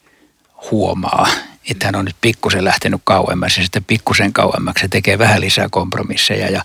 huomaa, 0.71 1.29
että 1.71 1.87
hän 1.87 1.97
on 1.97 2.05
nyt 2.05 2.17
pikkusen 2.21 2.65
lähtenyt 2.65 3.01
kauemmas 3.05 3.57
ja 3.57 3.63
sitten 3.63 3.85
pikkusen 3.85 4.33
kauemmaksi 4.33 4.83
se 4.83 4.89
tekee 4.89 5.19
vähän 5.19 5.41
lisää 5.41 5.69
kompromisseja 5.71 6.51
ja 6.51 6.63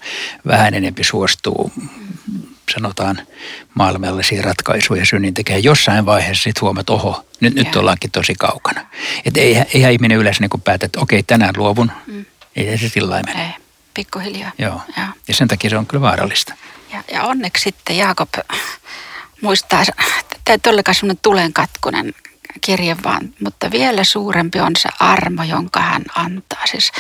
vähän 0.48 0.74
enempi 0.74 1.04
suostuu 1.04 1.72
sanotaan 2.74 3.28
maailmallisia 3.74 4.42
ratkaisuja 4.42 5.06
synnin 5.06 5.34
tekee. 5.34 5.60
Jossain 5.60 6.06
vaiheessa 6.06 6.44
sitten 6.44 6.62
huomaat, 6.62 6.84
että 6.84 6.94
oho, 6.94 7.26
nyt, 7.40 7.54
nyt 7.54 7.76
ollaankin 7.76 8.12
tosi 8.12 8.36
kaukana. 8.40 8.86
Että 9.26 9.40
eihän, 9.40 9.66
eihän 9.74 9.92
ihminen 9.92 10.18
yleensä 10.18 10.42
niin 10.42 10.62
päätä, 10.62 10.86
että 10.86 11.00
okei, 11.00 11.24
tänään 11.24 11.54
luovun. 11.58 11.92
Mm. 12.08 12.26
Ei 12.56 12.78
se 12.78 12.90
sillä 12.90 13.10
lailla 13.10 13.34
mene. 13.34 13.46
Ei, 13.46 13.54
pikkuhiljaa. 13.94 14.52
Joo. 14.58 14.82
Ja. 14.98 15.08
ja 15.28 15.34
sen 15.34 15.48
takia 15.48 15.70
se 15.70 15.78
on 15.78 15.86
kyllä 15.86 16.02
vaarallista. 16.02 16.54
Ja, 16.94 17.04
ja 17.14 17.24
onneksi 17.24 17.64
sitten 17.64 17.98
Jaakob 17.98 18.30
muistaa, 19.42 19.84
tämä 20.46 20.58
ei 20.66 20.72
ollenkaan 20.72 20.96
semmoinen 20.96 21.20
tulenkatkunen 21.22 22.14
kirje 22.62 22.98
vaan, 23.04 23.34
mutta 23.44 23.72
vielä 23.72 24.04
suurempi 24.04 24.60
on 24.60 24.72
se 24.78 24.90
armo, 25.00 25.44
jonka 25.44 25.80
hän 25.80 26.04
antaa. 26.16 26.66
Siis 26.66 26.92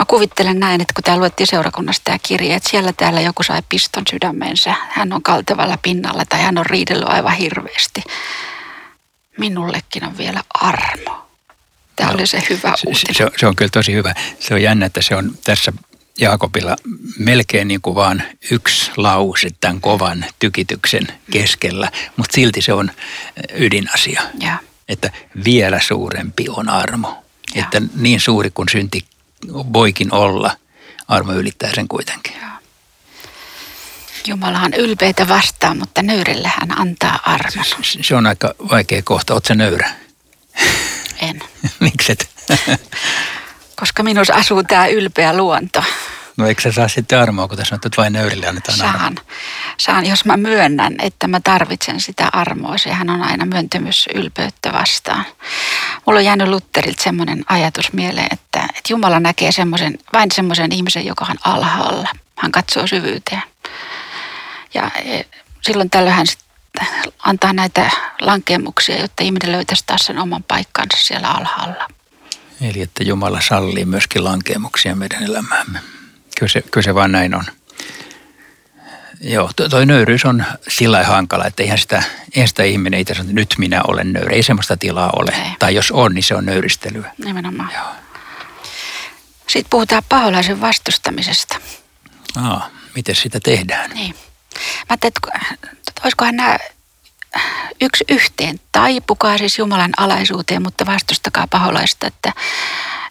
Mä 0.00 0.04
kuvittelen 0.04 0.60
näin, 0.60 0.80
että 0.80 0.94
kun 0.94 1.04
tämä 1.04 1.16
luettiin 1.16 1.46
seurakunnasta 1.46 2.04
tämä 2.04 2.18
kirje, 2.22 2.54
että 2.54 2.70
siellä 2.70 2.92
täällä 2.92 3.20
joku 3.20 3.42
sai 3.42 3.62
piston 3.68 4.02
sydämensä, 4.10 4.74
hän 4.90 5.12
on 5.12 5.22
kaltevalla 5.22 5.78
pinnalla 5.82 6.24
tai 6.28 6.42
hän 6.42 6.58
on 6.58 6.66
riidellyt 6.66 7.08
aivan 7.08 7.32
hirveästi. 7.32 8.02
Minullekin 9.38 10.04
on 10.04 10.18
vielä 10.18 10.42
armo. 10.54 11.26
Tämä 11.96 12.08
no, 12.08 12.14
oli 12.14 12.26
se 12.26 12.42
hyvä 12.50 12.74
uutinen. 12.86 13.14
Se, 13.14 13.26
se 13.36 13.46
on 13.46 13.56
kyllä 13.56 13.70
tosi 13.72 13.92
hyvä. 13.92 14.14
Se 14.38 14.54
on 14.54 14.62
jännä, 14.62 14.86
että 14.86 15.02
se 15.02 15.16
on 15.16 15.34
tässä 15.44 15.72
Jaakobilla 16.20 16.76
melkein 17.18 17.68
niin 17.68 17.80
kuin 17.80 17.94
vaan 17.94 18.22
yksi 18.50 18.90
lause 18.96 19.48
tämän 19.60 19.80
kovan 19.80 20.24
tykityksen 20.38 21.06
keskellä, 21.30 21.90
mutta 22.16 22.34
silti 22.34 22.62
se 22.62 22.72
on 22.72 22.90
ydinasia. 23.54 24.22
Ja. 24.40 24.56
Että 24.88 25.10
vielä 25.44 25.80
suurempi 25.80 26.46
on 26.48 26.68
armo. 26.68 27.24
Ja. 27.54 27.64
Että 27.64 27.82
niin 27.96 28.20
suuri 28.20 28.50
kuin 28.50 28.68
synti 28.68 29.04
voikin 29.48 30.14
olla, 30.14 30.56
armo 31.08 31.32
ylittää 31.32 31.74
sen 31.74 31.88
kuitenkin. 31.88 32.32
Jumala 34.26 34.60
on 34.60 34.74
ylpeitä 34.74 35.28
vastaan, 35.28 35.78
mutta 35.78 36.02
nöyrille 36.02 36.48
hän 36.48 36.80
antaa 36.80 37.18
armon. 37.24 37.64
Se, 37.82 37.98
se 38.02 38.14
on 38.14 38.26
aika 38.26 38.54
vaikea 38.70 39.02
kohta. 39.02 39.32
Oletko 39.32 39.54
nöyrä? 39.54 39.90
En. 41.20 41.40
Mikset? 41.80 42.28
Koska 43.80 44.02
minussa 44.02 44.34
asuu 44.34 44.62
tämä 44.62 44.86
ylpeä 44.86 45.36
luonto. 45.36 45.82
No 46.36 46.46
eikö 46.46 46.62
sä 46.62 46.72
saa 46.72 46.88
sitten 46.88 47.18
armoa, 47.18 47.48
kun 47.48 47.56
tässä 47.56 47.74
on, 47.74 47.76
että 47.76 48.02
vain 48.02 48.12
nöyrille 48.12 48.46
annetaan 48.46 48.78
Saan. 48.78 48.94
Armoa? 49.00 49.24
Saan, 49.76 50.06
jos 50.06 50.24
mä 50.24 50.36
myönnän, 50.36 50.94
että 51.02 51.28
mä 51.28 51.40
tarvitsen 51.44 52.00
sitä 52.00 52.28
armoa. 52.32 52.78
Sehän 52.78 53.10
on 53.10 53.22
aina 53.22 53.46
myöntymys 53.46 54.08
ylpeyttä 54.14 54.72
vastaan. 54.72 55.24
Mulla 56.06 56.18
on 56.18 56.24
jäänyt 56.24 56.48
Lutterilta 56.48 57.02
semmoinen 57.02 57.44
ajatus 57.48 57.92
mieleen, 57.92 58.28
että, 58.30 58.39
että 58.80 58.92
Jumala 58.92 59.20
näkee 59.20 59.52
semmoisen, 59.52 59.98
vain 60.12 60.30
semmoisen 60.34 60.72
ihmisen, 60.72 61.06
joka 61.06 61.26
on 61.30 61.36
alhaalla. 61.44 62.08
Hän 62.38 62.52
katsoo 62.52 62.86
syvyyteen. 62.86 63.42
Ja 64.74 64.90
e, 65.04 65.24
silloin 65.60 65.90
tällöin 65.90 66.14
hän 66.14 66.26
antaa 67.18 67.52
näitä 67.52 67.90
lankemuksia, 68.20 69.00
jotta 69.00 69.22
ihminen 69.22 69.52
löytäisi 69.52 69.84
taas 69.86 70.00
sen 70.00 70.18
oman 70.18 70.44
paikkansa 70.48 70.98
siellä 71.00 71.28
alhaalla. 71.28 71.88
Eli 72.60 72.80
että 72.80 73.04
Jumala 73.04 73.40
sallii 73.40 73.84
myöskin 73.84 74.24
lankemuksia 74.24 74.96
meidän 74.96 75.22
elämäämme. 75.22 75.80
Kyllä 76.38 76.52
se, 76.52 76.62
kyllä 76.62 76.84
se 76.84 76.94
vaan 76.94 77.12
näin 77.12 77.34
on. 77.34 77.44
Joo, 79.20 79.50
toi 79.70 79.86
nöyryys 79.86 80.24
on 80.24 80.44
sillä 80.68 81.04
hankala, 81.04 81.44
että 81.44 81.62
eihän 81.62 81.78
sitä, 81.78 82.02
eihän 82.34 82.48
sitä 82.48 82.62
ihminen 82.62 83.00
itse 83.00 83.12
että 83.12 83.32
nyt 83.32 83.54
minä 83.58 83.82
olen 83.88 84.12
nöyrä. 84.12 84.32
Ei 84.32 84.42
semmoista 84.42 84.76
tilaa 84.76 85.10
ole. 85.16 85.30
Ei. 85.30 85.50
Tai 85.58 85.74
jos 85.74 85.90
on, 85.90 86.14
niin 86.14 86.22
se 86.22 86.34
on 86.34 86.46
nöyristelyä. 86.46 87.10
Nimenomaan. 87.24 87.70
Joo. 87.74 88.09
Sitten 89.50 89.70
puhutaan 89.70 90.02
paholaisen 90.08 90.60
vastustamisesta. 90.60 91.56
Aa, 92.36 92.70
miten 92.94 93.14
sitä 93.14 93.40
tehdään? 93.40 93.90
Niin. 93.90 94.14
Mä 94.54 94.86
ajattelin, 94.88 95.12
että 95.88 96.02
olisikohan 96.04 96.36
nämä 96.36 96.56
yksi 97.80 98.04
yhteen. 98.08 98.60
Taipukaa 98.72 99.38
siis 99.38 99.58
Jumalan 99.58 99.92
alaisuuteen, 99.96 100.62
mutta 100.62 100.86
vastustakaa 100.86 101.46
paholaista. 101.46 102.06
Että, 102.06 102.32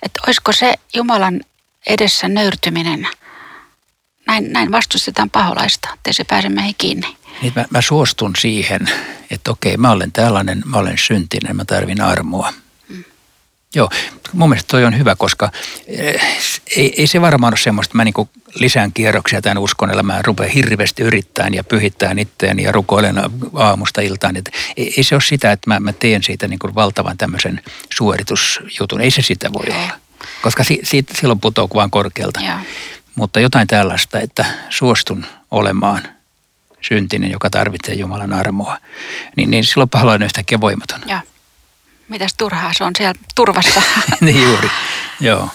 että 0.02 0.20
olisiko 0.28 0.52
se 0.52 0.74
Jumalan 0.94 1.42
edessä 1.88 2.28
nöyrtyminen– 2.28 3.08
näin, 4.30 4.54
näin 4.54 4.72
vastustetaan 4.72 5.30
paholaista, 5.30 5.90
ettei 5.94 6.14
se 6.14 6.24
pääse 6.24 6.50
meihin 6.50 6.76
kiinni. 6.78 7.18
Niin 7.42 7.54
mä, 7.56 7.66
mä 7.70 7.82
suostun 7.82 8.36
siihen, 8.38 8.90
että 9.32 9.52
okei, 9.52 9.78
mä 9.78 9.92
olen 9.92 10.12
tällainen, 10.12 10.64
mä 10.66 10.78
olen 10.78 10.98
syntinen, 10.98 11.56
mä 11.56 11.66
tarvin 11.66 12.02
armoa. 12.02 12.54
Joo, 13.76 13.90
mun 14.34 14.50
mielestä 14.50 14.68
toi 14.68 14.86
on 14.86 14.98
hyvä, 14.98 15.16
koska 15.16 15.52
eh, 15.88 16.22
ei, 16.78 16.94
ei 16.98 17.08
se 17.08 17.22
varmaan 17.22 17.54
ole 17.54 17.58
semmoista, 17.58 17.90
että 17.92 17.98
mä 17.98 18.04
niinku 18.04 18.30
lisään 18.56 18.94
kierroksia 18.94 19.42
tämän 19.42 19.58
uskon 19.58 19.92
elämään, 19.92 20.26
rupean 20.26 20.50
hirveästi 20.50 21.04
yrittämään 21.04 21.54
ja 21.54 21.64
pyhittämään 21.64 22.20
itteeni 22.20 22.64
ja 22.64 22.72
rukoilen 22.72 23.16
aamusta 23.54 24.02
iltaan. 24.02 24.36
Et 24.36 24.52
ei, 24.78 24.94
ei 24.98 25.04
se 25.04 25.16
ole 25.16 25.22
sitä, 25.22 25.52
että 25.52 25.70
mä, 25.70 25.80
mä 25.80 25.94
teen 25.94 26.24
siitä 26.24 26.48
niinku 26.48 26.76
valtavan 26.76 27.18
tämmöisen 27.18 27.62
suoritusjutun. 27.94 29.02
Ei 29.02 29.12
se 29.12 29.22
sitä 29.22 29.54
voi 29.54 29.66
olla, 29.70 29.94
koska 30.42 30.64
si, 30.64 30.80
si, 30.84 31.06
silloin 31.20 31.40
putoaa 31.40 31.70
vaan 31.74 31.92
korkealta. 31.92 32.40
Joo. 32.40 32.58
Mutta 33.16 33.40
jotain 33.40 33.68
tällaista, 33.68 34.20
että 34.20 34.46
suostun 34.70 35.26
olemaan 35.52 36.02
syntinen, 36.82 37.32
joka 37.32 37.50
tarvitsee 37.50 37.96
Jumalan 37.96 38.34
armoa, 38.34 38.78
niin, 39.36 39.52
niin 39.52 39.64
silloin 39.64 39.90
paholainen 39.90 40.26
yhtäkkiä 40.26 40.62
voimaton. 40.62 41.02
Ja. 41.06 41.22
Mitäs 42.10 42.34
turhaa 42.34 42.74
se 42.74 42.84
on 42.84 42.92
siellä 42.98 43.20
turvassa? 43.36 43.82
niin 44.22 44.44
juuri, 44.44 44.70
joo. 45.20 45.50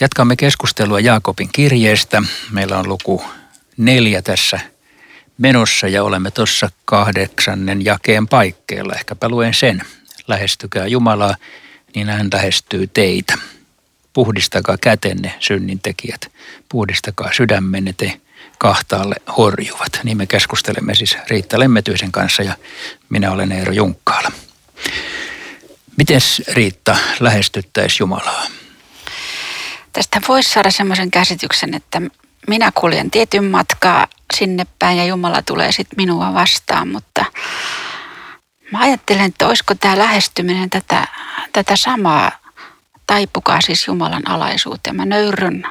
Jatkamme 0.00 0.36
keskustelua 0.36 1.00
Jaakobin 1.00 1.48
kirjeestä. 1.52 2.22
Meillä 2.50 2.78
on 2.78 2.88
luku 2.88 3.24
neljä 3.76 4.22
tässä 4.22 4.60
menossa 5.38 5.88
ja 5.88 6.04
olemme 6.04 6.30
tuossa 6.30 6.70
kahdeksannen 6.84 7.84
jakeen 7.84 8.28
paikkeilla. 8.28 8.94
Ehkäpä 8.94 9.28
luen 9.28 9.54
sen. 9.54 9.82
Lähestykää 10.28 10.86
Jumalaa, 10.86 11.36
niin 11.94 12.08
hän 12.08 12.28
lähestyy 12.32 12.86
teitä. 12.86 13.34
Puhdistakaa 14.12 14.76
kätenne, 14.80 15.34
synnintekijät. 15.40 16.32
Puhdistakaa 16.68 17.32
sydämenne, 17.32 17.92
te 17.92 18.20
kahtaalle 18.58 19.14
horjuvat. 19.36 20.00
Niin 20.04 20.16
me 20.16 20.26
keskustelemme 20.26 20.94
siis 20.94 21.16
Riitta 21.28 21.58
Lemmetyisen 21.58 22.12
kanssa 22.12 22.42
ja 22.42 22.54
minä 23.08 23.32
olen 23.32 23.52
Eero 23.52 23.72
Junkkaala. 23.72 24.32
Miten 25.96 26.20
Riitta 26.52 26.96
lähestyttäisi 27.20 27.96
Jumalaa? 28.02 28.46
Tästä 29.92 30.20
voisi 30.28 30.50
saada 30.50 30.70
semmoisen 30.70 31.10
käsityksen, 31.10 31.74
että 31.74 32.02
minä 32.48 32.72
kuljen 32.74 33.10
tietyn 33.10 33.44
matkaa 33.44 34.06
sinne 34.36 34.66
päin 34.78 34.98
ja 34.98 35.04
Jumala 35.04 35.42
tulee 35.42 35.72
sitten 35.72 35.96
minua 35.96 36.34
vastaan, 36.34 36.88
mutta 36.88 37.24
Mä 38.72 38.78
ajattelen, 38.78 39.24
että 39.24 39.46
olisiko 39.46 39.74
tämä 39.74 39.98
lähestyminen 39.98 40.70
tätä, 40.70 41.08
tätä 41.52 41.76
samaa, 41.76 42.32
taipukaa 43.06 43.60
siis 43.60 43.86
Jumalan 43.86 44.30
alaisuuteen. 44.30 44.96
Mä 44.96 45.04
nöyryn 45.04 45.66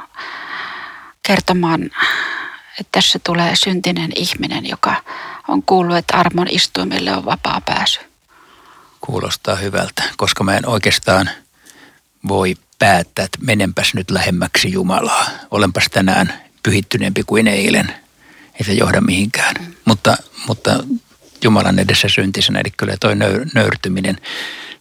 kertomaan, 1.24 1.84
että 2.80 2.92
tässä 2.92 3.20
tulee 3.24 3.56
syntinen 3.56 4.12
ihminen, 4.16 4.70
joka 4.70 5.04
on 5.48 5.64
kuullut, 5.64 5.98
että 5.98 6.18
armon 6.18 6.48
istuimille 6.50 7.16
on 7.16 7.26
vapaa 7.26 7.62
pääsy. 7.62 8.00
Kuulostaa 9.02 9.56
hyvältä, 9.56 10.04
koska 10.18 10.44
mä 10.44 10.58
en 10.58 10.70
oikeastaan 10.70 11.30
voi 12.28 12.56
päättää, 12.80 13.26
että 13.26 13.38
menenpäs 13.42 13.94
nyt 13.94 14.12
lähemmäksi 14.12 14.72
Jumalaa. 14.72 15.26
Olenpas 15.52 15.86
tänään 15.92 16.34
pyhittyneempi 16.64 17.24
kuin 17.24 17.48
eilen. 17.48 17.94
Ei 18.54 18.66
se 18.66 18.74
johda 18.74 19.02
mihinkään. 19.02 19.56
Mm. 19.60 19.74
Mutta, 19.86 20.18
mutta 20.48 20.84
Jumalan 21.44 21.80
edessä 21.80 22.08
syntisenä, 22.10 22.60
eli 22.60 22.72
kyllä 22.78 22.98
toi 23.00 23.16
nöyr, 23.16 23.46
nöyrtyminen, 23.54 24.18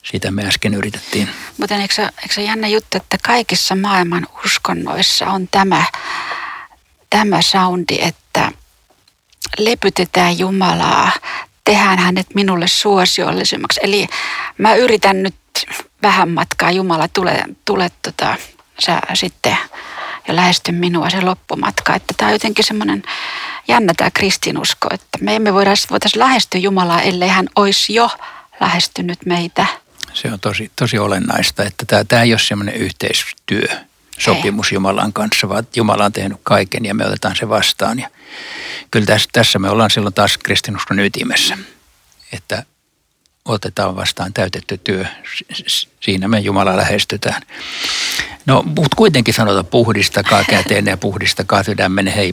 siitä 0.03 0.31
me 0.31 0.47
äsken 0.47 0.75
yritettiin. 0.75 1.29
Mutta 1.59 1.75
eikö, 1.75 2.03
eikö 2.03 2.35
se 2.35 2.43
jännä 2.43 2.69
juttu, 2.69 2.97
että 2.97 3.19
kaikissa 3.23 3.75
maailman 3.75 4.27
uskonnoissa 4.45 5.27
on 5.27 5.49
tämä, 5.51 5.85
tämä 7.11 7.43
soundi, 7.43 7.99
että 8.01 8.53
lepytetään 9.59 10.39
Jumalaa, 10.39 11.13
tehdään 11.65 11.99
hänet 11.99 12.27
minulle 12.35 12.69
suosiollisemmaksi. 12.69 13.81
Eli 13.83 14.07
mä 14.59 14.75
yritän 14.75 15.23
nyt 15.23 15.35
vähän 16.03 16.31
matkaa, 16.31 16.71
Jumala, 16.71 17.09
tule, 17.09 17.45
tule 17.65 17.91
tota, 18.03 18.37
sä 18.79 19.01
sitten 19.15 19.57
ja 20.29 20.37
lähesty 20.37 20.73
minua 20.73 21.11
se 21.11 21.21
loppumatka. 21.21 21.95
Että 21.95 22.15
tämä 22.17 22.29
on 22.29 22.33
jotenkin 22.33 22.65
semmoinen 22.65 23.03
jännä 23.69 23.93
tämä 23.97 24.11
kristinusko, 24.11 24.89
että 24.91 25.19
me 25.21 25.37
emme 25.37 25.55
voitaisiin 25.55 25.91
voitais 25.91 26.17
lähestyä 26.17 26.61
Jumalaa, 26.61 27.03
ellei 27.03 27.29
hän 27.29 27.49
olisi 27.57 27.95
jo 27.95 28.11
lähestynyt 28.61 29.19
meitä. 29.27 29.67
Se 30.13 30.33
on 30.33 30.41
tosi, 30.41 30.71
tosi 30.77 30.99
olennaista, 30.99 31.65
että 31.65 31.87
tämä, 31.87 32.05
tämä 32.05 32.23
ei 32.23 32.33
ole 32.33 32.39
semmoinen 32.39 32.75
yhteistyö, 32.75 33.67
sopimus 34.19 34.73
ei. 34.73 34.75
Jumalan 34.75 35.13
kanssa, 35.13 35.49
vaan 35.49 35.67
Jumala 35.77 36.05
on 36.05 36.13
tehnyt 36.13 36.39
kaiken 36.43 36.85
ja 36.85 36.95
me 36.95 37.07
otetaan 37.07 37.37
se 37.37 37.49
vastaan. 37.49 37.99
Ja 37.99 38.09
kyllä 38.91 39.07
tässä, 39.07 39.29
tässä 39.33 39.59
me 39.59 39.71
ollaan 39.71 39.91
silloin 39.91 40.15
taas 40.15 40.39
kristinuskon 40.39 40.99
ytimessä, 41.01 41.59
että 42.33 42.65
otetaan 43.45 43.97
vastaan 43.97 44.33
täytetty 44.33 44.79
työ. 44.79 45.07
Siinä 46.01 46.29
me 46.29 46.41
Jumala 46.41 46.77
lähestytään. 46.77 47.43
No, 48.47 48.63
mutta 48.63 48.97
kuitenkin 48.97 49.35
sanotaan 49.35 49.67
puhdistakaa 49.67 50.45
käteen 50.45 50.87
ja 50.87 50.97
puhdistakaa 50.97 51.63
sydämen. 51.63 52.07
Hei, 52.07 52.33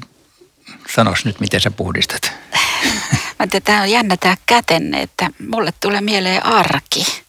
sanos 0.96 1.26
nyt, 1.26 1.40
miten 1.40 1.60
sä 1.60 1.72
puhdistat. 1.72 2.32
Mä 3.40 3.48
tämä 3.64 3.82
on 3.82 3.92
jännä 3.92 4.18
tämä 4.18 4.36
kätenne, 4.46 5.02
että 5.02 5.30
mulle 5.50 5.74
tulee 5.80 6.02
mieleen 6.02 6.46
arki. 6.46 7.24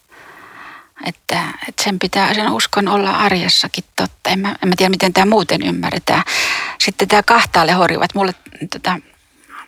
Että, 1.05 1.43
että 1.67 1.83
sen 1.83 1.99
pitää, 1.99 2.33
sen 2.33 2.51
uskon 2.51 2.87
olla 2.87 3.11
arjessakin 3.11 3.83
totta. 3.95 4.29
En 4.29 4.39
mä, 4.39 4.55
en 4.63 4.69
mä 4.69 4.75
tiedä, 4.77 4.89
miten 4.89 5.13
tämä 5.13 5.25
muuten 5.25 5.61
ymmärretään. 5.63 6.23
Sitten 6.79 7.07
tämä 7.07 7.23
kahtaalle 7.23 7.71
horjuvat. 7.71 8.15
Mulle 8.15 8.35
tota, 8.71 8.99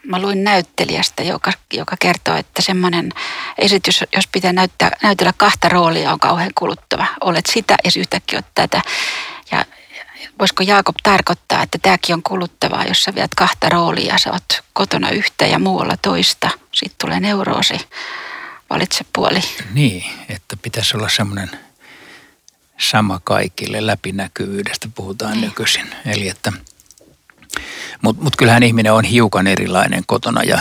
mä 0.08 0.22
luin 0.22 0.44
näyttelijästä, 0.44 1.24
joka, 1.24 1.52
joka 1.74 1.96
kertoo, 2.00 2.36
että 2.36 2.62
semmoinen 2.62 3.10
esitys, 3.58 4.04
jos 4.16 4.28
pitää 4.32 4.54
näyttää, 4.54 4.92
näytellä 5.04 5.34
kahta 5.38 5.70
roolia, 5.70 6.12
on 6.12 6.20
kauhean 6.20 6.52
kuluttava. 6.56 7.06
Olet 7.22 7.46
sitä 7.46 7.76
ja 7.84 7.92
yhtäkkiä 7.98 8.38
olet 8.38 8.46
tätä. 8.56 8.82
Ja 9.52 9.66
voisiko 10.40 10.64
Jaakob 10.64 10.96
tarkoittaa, 11.04 11.64
että 11.64 11.78
tämäkin 11.82 12.16
on 12.16 12.24
kuluttavaa, 12.24 12.86
jos 12.86 13.04
sä 13.04 13.16
viet 13.16 13.32
kahta 13.36 13.70
roolia, 13.70 14.18
sä 14.18 14.32
oot 14.32 14.64
kotona 14.74 15.10
yhtä 15.10 15.46
ja 15.46 15.60
muualla 15.60 15.98
toista. 15.98 16.50
Sitten 16.72 16.98
tulee 17.02 17.20
neuroosi, 17.20 17.78
valitse 18.70 19.06
puoli. 19.14 19.40
Niin, 19.74 20.04
että 20.30 20.58
pitäisi 20.58 20.98
olla 20.98 21.10
semmoinen 21.10 21.52
sama 22.78 23.22
kaikille, 23.24 23.88
läpinäkyvyydestä 23.88 24.88
puhutaan 24.96 25.32
niin. 25.32 25.42
nykyisin. 25.42 25.96
Eli 26.06 26.30
että– 26.30 26.54
mutta 28.02 28.24
mut 28.24 28.36
kyllähän 28.36 28.64
ihminen 28.64 28.94
on 28.94 29.04
hiukan 29.04 29.48
erilainen 29.48 30.04
kotona 30.06 30.44
ja 30.44 30.60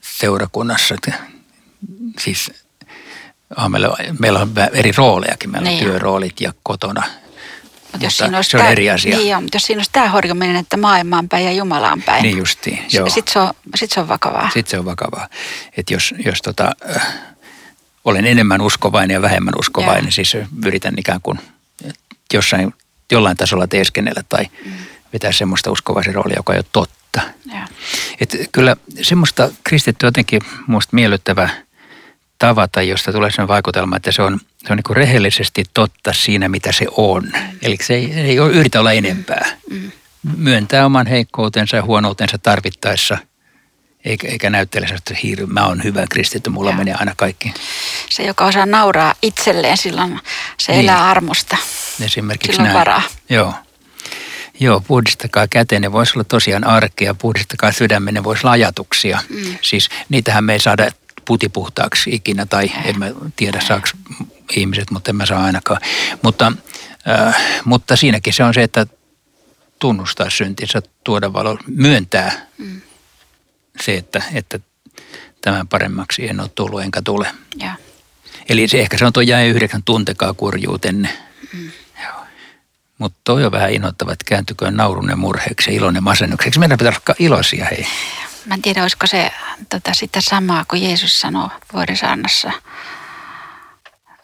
seurakunnassa. 0.00 0.94
Siis 2.18 2.52
meillä, 3.68 3.96
meillä 4.18 4.38
on 4.38 4.52
eri 4.72 4.92
roolejakin, 4.96 5.50
meillä 5.50 5.68
niin 5.68 5.84
on 5.84 5.90
työroolit 5.90 6.40
ja 6.40 6.52
kotona. 6.62 7.02
Mut 7.92 8.02
jos 8.02 8.18
siinä 8.18 8.42
se 8.42 8.56
on 8.56 8.60
tämä, 8.60 8.70
eri 8.70 8.90
asia. 8.90 9.16
Niin 9.16 9.36
on, 9.36 9.42
mutta 9.42 9.56
jos 9.56 9.62
siinä 9.62 9.78
olisi 9.78 9.90
tämä 9.92 10.08
horjuminen, 10.08 10.56
että 10.56 10.76
maailmaan 10.76 11.28
päin 11.28 11.44
ja 11.44 11.52
Jumalaan 11.52 12.02
päin. 12.02 12.22
Niin 12.22 12.38
justiin, 12.38 12.78
joo. 12.92 13.08
Sitten 13.08 13.32
se, 13.32 13.38
on, 13.38 13.50
sit 13.74 13.90
se 13.90 14.00
on 14.00 14.08
vakavaa. 14.08 14.50
Sitten 14.54 14.70
se 14.70 14.78
on 14.78 14.84
vakavaa. 14.84 15.28
Että 15.76 15.94
jos, 15.94 16.14
jos 16.24 16.42
tota, 16.42 16.72
äh, 16.96 17.14
olen 18.04 18.26
enemmän 18.26 18.60
uskovainen 18.60 19.14
ja 19.14 19.22
vähemmän 19.22 19.54
uskovainen, 19.58 20.04
joo. 20.04 20.10
siis 20.10 20.36
yritän 20.64 20.94
ikään 20.98 21.20
kuin 21.22 21.38
jossain, 22.32 22.74
jollain 23.12 23.36
tasolla 23.36 23.66
teeskennellä 23.66 24.22
tai 24.28 24.44
mm 24.64 24.72
vetää 25.16 25.32
semmoista 25.32 25.70
uskovaisen 25.70 26.14
roolia, 26.14 26.36
joka 26.36 26.52
ei 26.52 26.58
ole 26.58 26.64
totta. 26.72 27.20
Ja. 27.54 27.68
Et 28.20 28.36
kyllä 28.52 28.76
semmoista 29.02 29.50
kristitty 29.64 30.06
jotenkin 30.06 30.40
muista 30.66 30.96
miellyttävä 30.96 31.48
tavata, 32.38 32.82
josta 32.82 33.12
tulee 33.12 33.30
sellainen 33.30 33.48
vaikutelma, 33.48 33.96
että 33.96 34.12
se 34.12 34.22
on, 34.22 34.40
se 34.56 34.72
on 34.72 34.76
niin 34.76 34.96
rehellisesti 34.96 35.64
totta 35.74 36.12
siinä, 36.12 36.48
mitä 36.48 36.72
se 36.72 36.86
on. 36.96 37.22
Mm. 37.22 37.58
Eli 37.62 37.76
se 37.82 37.94
ei, 37.94 38.12
ei 38.12 38.40
ole 38.40 38.52
yritä 38.52 38.80
olla 38.80 38.92
enempää. 38.92 39.46
Mm. 39.70 39.90
Myöntää 40.36 40.86
oman 40.86 41.06
heikkoutensa 41.06 41.76
ja 41.76 41.82
huonoutensa 41.82 42.38
tarvittaessa– 42.38 43.18
eikä, 44.06 44.28
eikä 44.28 44.50
näyttele 44.50 44.86
että 44.86 45.14
hiiri, 45.22 45.46
mä 45.46 45.66
oon 45.66 45.84
hyvä 45.84 46.06
kristitty, 46.10 46.50
mulla 46.50 46.70
ja. 46.70 46.76
menee 46.76 46.94
aina 46.94 47.12
kaikki. 47.16 47.54
Se, 48.10 48.22
joka 48.22 48.44
osaa 48.44 48.66
nauraa 48.66 49.14
itselleen, 49.22 49.76
silloin 49.76 50.20
se 50.58 50.72
niin. 50.72 50.80
elää 50.80 51.10
armosta. 51.10 51.56
Esimerkiksi 52.00 52.52
silloin 52.52 52.64
näin. 52.64 52.78
varaa. 52.78 53.02
Joo. 53.28 53.54
Joo, 54.60 54.80
puhdistakaa 54.80 55.48
käteen, 55.48 55.82
ne 55.82 55.92
voisi 55.92 56.12
olla 56.14 56.24
tosiaan 56.24 56.64
arkea, 56.64 57.14
puhdistakaa 57.14 57.72
sydämen, 57.72 58.14
ne 58.14 58.24
voisi 58.24 58.40
olla 58.46 58.52
ajatuksia. 58.52 59.20
Mm. 59.28 59.58
Siis 59.62 59.88
niitähän 60.08 60.44
me 60.44 60.52
ei 60.52 60.60
saada 60.60 60.90
putipuhtaaksi 61.24 62.10
ikinä, 62.10 62.46
tai 62.46 62.72
en 62.84 62.98
mä 62.98 63.06
tiedä 63.36 63.60
saako 63.60 63.86
ihmiset, 64.56 64.90
mutta 64.90 65.10
en 65.10 65.16
mä 65.16 65.26
saa 65.26 65.44
ainakaan. 65.44 65.80
Mutta, 66.22 66.52
äh, 67.08 67.36
mutta 67.64 67.96
siinäkin 67.96 68.32
se 68.32 68.44
on 68.44 68.54
se, 68.54 68.62
että 68.62 68.86
tunnustaa 69.78 70.30
syntinsä, 70.30 70.82
tuoda 71.04 71.32
valo, 71.32 71.58
myöntää 71.66 72.46
mm. 72.58 72.80
se, 73.80 73.94
että, 73.94 74.22
että 74.34 74.60
tämän 75.40 75.68
paremmaksi 75.68 76.28
en 76.28 76.40
ole 76.40 76.50
tullut 76.54 76.82
enkä 76.82 77.02
tule. 77.02 77.26
Ja. 77.56 77.74
Eli 78.48 78.68
se 78.68 78.80
ehkä 78.80 78.98
se 78.98 79.04
on 79.04 79.12
tuo 79.12 79.22
jäi 79.22 79.48
yhdeksän 79.48 79.82
tuntekaa 79.82 80.34
kurjuutenne. 80.34 81.08
Mm. 81.52 81.70
Mutta 82.98 83.18
toi 83.24 83.44
on 83.44 83.52
vähän 83.52 83.72
innoittava, 83.72 84.12
että 84.12 84.24
kääntyköön 84.28 84.76
naurun 84.76 85.08
ja 85.08 85.16
murheeksi 85.16 85.70
ja 85.70 85.76
ilon 85.76 85.94
ja 85.94 86.00
masennukseksi. 86.00 86.58
Meidän 86.60 86.78
pitää 86.78 86.92
olla 86.92 87.16
iloisia, 87.18 87.64
hei. 87.64 87.86
Mä 88.46 88.54
en 88.54 88.62
tiedä, 88.62 88.82
olisiko 88.82 89.06
se 89.06 89.30
tota, 89.70 89.94
sitä 89.94 90.20
samaa 90.20 90.64
kuin 90.68 90.82
Jeesus 90.82 91.20
sanoi 91.20 91.48
vuorisaannassa. 91.72 92.52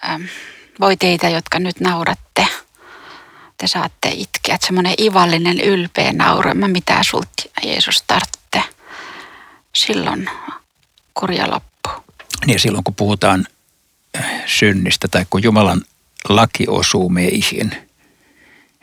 Ähm, 0.04 0.22
voi 0.80 0.96
teitä, 0.96 1.28
jotka 1.28 1.58
nyt 1.58 1.80
nauratte, 1.80 2.46
te 3.56 3.66
saatte 3.66 4.08
itkeä. 4.08 4.54
Että 4.54 4.66
semmoinen 4.66 4.94
ivallinen, 5.00 5.61
ylpeä 5.61 6.12
nauru, 6.12 6.54
mä 6.54 6.68
mitä 6.68 7.02
sulta 7.02 7.42
Jeesus 7.62 8.02
tartte. 8.06 8.62
Silloin 9.74 10.30
kurja 11.14 11.50
loppu. 11.50 11.90
Niin 12.46 12.61
silloin 12.61 12.85
kun 12.85 12.94
puhutaan 12.94 13.46
synnistä 14.46 15.08
tai 15.08 15.26
kun 15.30 15.42
Jumalan 15.42 15.82
laki 16.28 16.64
osuu 16.68 17.08
meihin– 17.08 17.76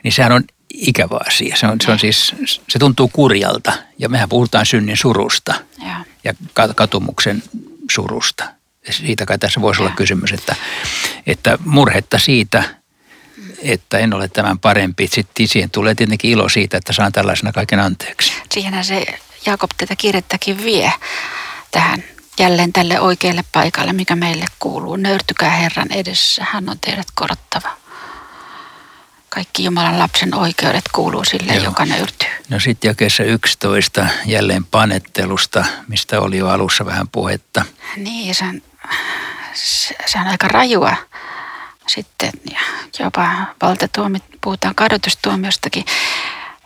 niin 0.04 0.12
sehän 0.12 0.32
on 0.32 0.44
ikävä 0.74 1.18
asia. 1.26 1.56
Se, 1.56 1.66
on, 1.66 1.80
se, 1.84 1.90
on 1.90 1.98
siis, 1.98 2.34
se 2.68 2.78
tuntuu 2.78 3.08
kurjalta 3.08 3.72
ja 3.98 4.08
mehän 4.08 4.28
puhutaan 4.28 4.66
synnin 4.66 4.96
surusta 4.96 5.54
ja, 5.84 6.04
ja 6.24 6.34
katumuksen 6.74 7.42
surusta. 7.90 8.44
Ja 8.86 8.92
siitä 8.92 9.26
kai 9.26 9.38
tässä 9.38 9.60
voisi 9.60 9.80
ja. 9.80 9.86
olla 9.86 9.96
kysymys, 9.96 10.32
että, 10.32 10.56
että 11.26 11.58
murhetta 11.64 12.18
siitä, 12.18 12.64
että 13.62 13.98
en 13.98 14.14
ole 14.14 14.28
tämän 14.28 14.58
parempi. 14.58 15.08
Sitten 15.12 15.48
siihen 15.48 15.70
tulee 15.70 15.94
tietenkin 15.94 16.30
ilo 16.30 16.48
siitä, 16.48 16.76
että 16.76 16.92
saan 16.92 17.12
tällaisena 17.12 17.52
kaiken 17.52 17.80
anteeksi. 17.80 18.32
Siihenhän 18.54 18.84
se 18.84 19.06
Jaakob 19.46 19.70
tätä 19.76 19.96
kirjettäkin 19.96 20.64
vie 20.64 20.92
tähän 21.70 22.04
jälleen 22.38 22.72
tälle 22.72 23.00
oikealle 23.00 23.44
paikalle, 23.52 23.92
mikä 23.92 24.16
meille 24.16 24.44
kuuluu. 24.58 24.96
Nöyrtykää 24.96 25.50
Herran 25.50 25.92
edessä, 25.92 26.46
hän 26.50 26.68
on 26.68 26.78
teidät 26.78 27.06
korottava 27.14 27.79
kaikki 29.34 29.64
Jumalan 29.64 29.98
lapsen 29.98 30.34
oikeudet 30.34 30.84
kuuluu 30.92 31.24
sille, 31.24 31.54
Joo. 31.54 31.64
joka 31.64 31.84
nöyrtyy. 31.84 32.28
No 32.48 32.60
sitten 32.60 32.88
jakeessa 32.88 33.22
11 33.22 34.06
jälleen 34.26 34.64
panettelusta, 34.64 35.64
mistä 35.88 36.20
oli 36.20 36.38
jo 36.38 36.48
alussa 36.48 36.86
vähän 36.86 37.08
puhetta. 37.08 37.64
Niin, 37.96 38.34
se 38.34 38.44
on, 38.44 38.62
se 40.06 40.18
on 40.18 40.26
aika 40.26 40.48
rajua 40.48 40.96
sitten 41.86 42.32
ja 42.50 42.60
jopa 42.98 43.46
valtatuomit, 43.62 44.24
puhutaan 44.40 44.74
kadotustuomiostakin. 44.74 45.84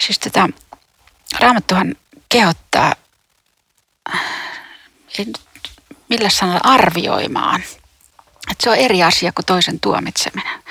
Siis 0.00 0.18
tätä 0.18 0.48
Raamattuhan 1.40 1.94
kehottaa, 2.28 2.94
ei 5.18 5.26
millä 6.08 6.30
sanalla 6.30 6.60
arvioimaan 6.64 7.62
se 8.60 8.70
on 8.70 8.76
eri 8.76 9.02
asia 9.02 9.32
kuin 9.32 9.46
toisen 9.46 9.80
tuomitseminen. 9.80 10.62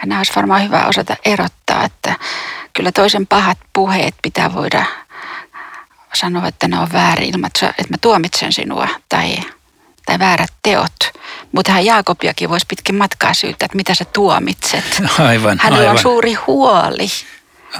Ja 0.00 0.06
nämä 0.06 0.20
olisi 0.20 0.32
varmaan 0.36 0.62
hyvä 0.62 0.86
osata 0.86 1.16
erottaa, 1.24 1.84
että 1.84 2.16
kyllä 2.72 2.92
toisen 2.92 3.26
pahat 3.26 3.58
puheet 3.72 4.14
pitää 4.22 4.54
voida 4.54 4.84
sanoa, 6.14 6.48
että 6.48 6.68
ne 6.68 6.78
on 6.78 6.92
väärin 6.92 7.34
ilman, 7.34 7.50
että 7.62 7.90
mä 7.90 7.96
tuomitsen 8.00 8.52
sinua 8.52 8.88
tai, 9.08 9.36
tai 10.06 10.18
väärät 10.18 10.52
teot. 10.62 10.96
Mutta 11.52 11.72
hän 11.72 11.84
Jaakobiakin 11.84 12.50
voisi 12.50 12.66
pitkin 12.68 12.94
matkaa 12.94 13.34
syyttää, 13.34 13.66
että 13.66 13.76
mitä 13.76 13.94
sä 13.94 14.04
tuomitset. 14.04 14.84
Aivan, 15.18 15.58
Hänellä 15.62 15.80
aivan. 15.80 15.96
on 15.96 16.02
suuri 16.02 16.34
huoli. 16.34 17.08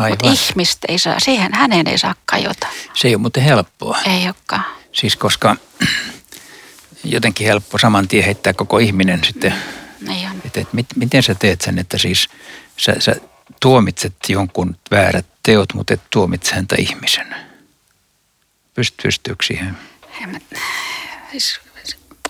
Mutta 0.09 0.31
ihmistä 0.31 0.87
ei 0.89 0.99
saa, 0.99 1.21
siihen 1.21 1.55
hänen 1.55 1.89
ei 1.89 1.99
saa 1.99 2.15
kajota. 2.27 2.67
Se 2.95 3.09
ei 3.09 3.15
ole 3.15 3.21
muuten 3.21 3.43
helppoa. 3.43 3.99
Ei 4.07 4.25
olekaan. 4.25 4.65
Siis 4.93 5.17
koska 5.17 5.57
jotenkin 7.05 7.47
helppo 7.47 7.79
saman 7.79 8.09
tien 8.09 8.25
heittää 8.25 8.53
koko 8.53 8.79
ihminen 8.79 9.25
sitten, 9.25 9.55
Niin 10.01 10.31
on. 10.31 10.37
että, 10.45 10.61
että 10.61 10.77
mit, 10.77 10.87
miten 10.97 11.23
sä 11.23 11.35
teet 11.35 11.61
sen, 11.61 11.79
että 11.79 11.99
siis 11.99 12.29
sä, 12.77 12.95
sä 12.99 13.17
tuomitset 13.61 14.15
jonkun 14.29 14.77
väärät 14.91 15.27
teot, 15.43 15.75
mutta 15.75 15.95
et 15.95 16.01
tuomitse 16.11 16.55
häntä 16.55 16.77
ihmisen. 16.79 17.35
Pyst, 18.75 18.95
pystyykö 19.03 19.45
siihen? 19.47 19.77
Siis, 21.31 21.61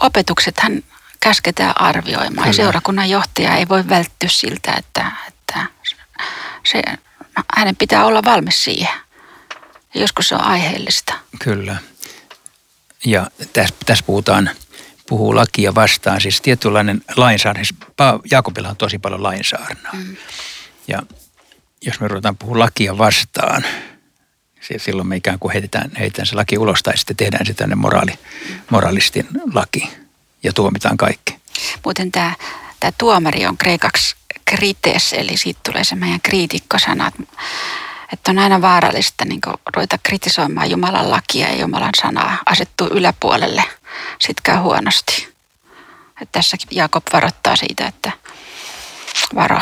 opetuksethan 0.00 0.82
käsketään 1.20 1.80
arvioimaan 1.80 2.48
ja 2.48 2.52
Kyllä. 2.52 2.52
seurakunnan 2.52 3.10
johtaja 3.10 3.56
ei 3.56 3.68
voi 3.68 3.88
välttyä 3.88 4.28
siltä, 4.28 4.72
että, 4.78 5.12
että 5.28 5.66
se, 6.64 6.82
hänen 7.56 7.76
pitää 7.76 8.04
olla 8.04 8.24
valmis 8.24 8.64
siihen. 8.64 8.94
Joskus 9.94 10.28
se 10.28 10.34
on 10.34 10.40
aiheellista. 10.40 11.14
Kyllä. 11.38 11.76
Ja 13.04 13.26
tässä, 13.52 13.74
tässä 13.86 14.04
puhutaan, 14.04 14.50
puhuu 15.08 15.34
lakia 15.34 15.74
vastaan, 15.74 16.20
siis 16.20 16.40
tietynlainen 16.40 17.02
lainsäädäntö. 17.16 17.64
Siis 17.64 17.80
Jaakobilla 18.30 18.68
on 18.68 18.76
tosi 18.76 18.98
paljon 18.98 19.22
lainsäädäntöä. 19.22 19.90
Mm. 19.92 20.16
Ja 20.88 21.02
jos 21.82 22.00
me 22.00 22.08
ruvetaan 22.08 22.36
puhua 22.36 22.58
lakia 22.58 22.98
vastaan, 22.98 23.64
silloin 24.76 25.08
me 25.08 25.16
ikään 25.16 25.38
kuin 25.38 25.52
heitetään, 25.52 25.90
heitetään 25.98 26.26
se 26.26 26.34
laki 26.34 26.58
ulos 26.58 26.82
tai 26.82 26.98
sitten 26.98 27.16
tehdään 27.16 27.46
se 27.46 27.54
tänne 27.54 27.74
moraali, 27.74 28.12
moralistin 28.70 29.28
laki 29.52 29.88
ja 30.42 30.52
tuomitaan 30.52 30.96
kaikki. 30.96 31.36
Muuten 31.84 32.12
tämä, 32.12 32.34
tämä 32.80 32.92
tuomari 32.98 33.46
on 33.46 33.58
kreikaksi 33.58 34.16
krites, 34.44 35.12
eli 35.12 35.36
siitä 35.36 35.60
tulee 35.64 35.84
se 35.84 35.94
meidän 35.94 36.20
kriitikkosana, 36.20 37.12
että- 38.12 38.30
on 38.30 38.38
aina 38.38 38.62
vaarallista 38.62 39.24
niin 39.24 39.40
ruveta 39.76 39.98
kritisoimaan 40.02 40.70
Jumalan 40.70 41.10
lakia 41.10 41.48
ja 41.48 41.60
Jumalan 41.60 41.90
sanaa, 42.02 42.38
asettua 42.46 42.88
yläpuolelle, 42.90 43.64
sitten 44.20 44.42
käy 44.42 44.56
huonosti. 44.56 45.28
Että 46.22 46.32
tässäkin 46.32 46.68
Jaakob 46.70 47.02
varoittaa 47.12 47.56
siitä, 47.56 47.86
että 47.86 48.12
varo. 49.34 49.60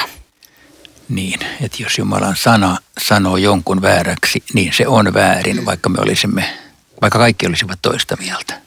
Niin, 1.09 1.41
että 1.61 1.83
jos 1.83 1.99
Jumalan 1.99 2.37
sana 2.37 2.77
sanoo 3.01 3.37
jonkun 3.37 3.83
vääräksi, 3.83 4.45
niin 4.53 4.73
se 4.73 4.87
on 4.89 5.15
väärin, 5.15 5.67
vaikka 5.67 5.89
me 5.89 5.99
olisimme, 6.01 6.59
vaikka 7.03 7.19
kaikki 7.19 7.47
olisivat 7.47 7.79
toista 7.83 8.17
mieltä. 8.17 8.61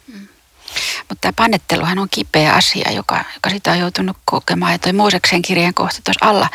Mutta 1.10 1.22
tämä 1.22 1.34
panetteluhan 1.36 2.00
on 2.00 2.08
kipeä 2.12 2.54
asia, 2.54 2.91
joka, 2.91 3.24
joka 3.34 3.50
sitä 3.50 3.72
on 3.72 3.80
joutunut 3.80 4.17
kokemaan. 4.26 4.72
Ja 4.72 4.80
toi 4.80 4.93
Mooseksen 4.93 5.41
kirjeen 5.41 5.74
kohta 5.74 6.00
tuossa 6.04 6.26
alla 6.26 6.50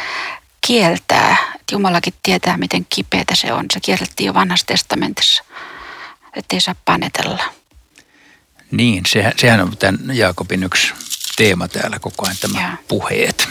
kieltää, 0.67 1.37
että 1.69 1.75
Jumalakin 1.75 2.15
tietää, 2.23 2.57
miten 2.57 2.87
kipeätä 2.89 3.35
se 3.35 3.53
on. 3.53 3.67
Se 3.73 3.81
kiellettiin 3.81 4.27
jo 4.27 4.35
vanhassa 4.35 4.67
testamentissa, 4.67 5.45
että 6.37 6.57
ei 6.57 6.61
saa 6.61 6.75
panetella. 6.85 7.55
Niin, 8.71 9.07
sehän, 9.07 9.33
sehän 9.37 9.61
on 9.61 9.77
tämän 9.77 10.17
Jaakobin 10.17 10.63
yksi 10.63 10.95
teema 11.37 11.69
täällä 11.69 11.99
koko 11.99 12.27
ajan, 12.27 12.37
tämä 12.41 12.63
Joo. 12.63 12.85
puheet. 12.89 13.49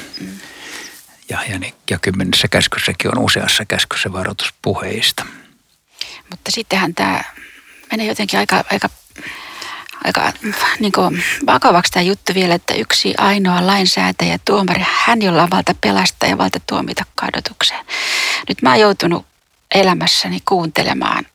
Ja, 1.30 1.44
ja, 1.50 1.60
ne, 1.60 1.74
ja 1.90 2.00
kymmenessä 2.00 2.48
käskyssäkin 2.48 3.18
on 3.18 3.24
useassa 3.24 3.66
käskyssä 3.66 4.14
varoitus 4.14 4.54
puheista. 4.62 5.26
Mutta 6.30 6.52
sittenhän 6.52 6.96
tämä 6.96 7.24
menee 7.92 8.06
jotenkin 8.08 8.40
aika, 8.40 8.64
aika, 8.72 8.90
aika 10.06 10.34
niin 10.80 10.92
kuin 10.92 11.24
vakavaksi 11.46 11.92
tämä 11.92 12.04
juttu 12.04 12.34
vielä, 12.36 12.56
että 12.56 12.74
yksi 12.74 13.14
ainoa 13.18 13.68
lainsäätäjä, 13.68 14.40
tuomari, 14.46 14.86
hän 15.06 15.22
jolla 15.22 15.44
on 15.44 15.50
valta 15.52 15.76
pelastaa 15.82 16.30
ja 16.30 16.38
valta 16.38 16.60
tuomita 16.68 17.06
kadotukseen. 17.16 17.86
Nyt 18.50 18.62
mä 18.62 18.70
oon 18.70 18.80
joutunut 18.80 19.26
elämässäni 19.76 20.40
kuuntelemaan 20.46 21.26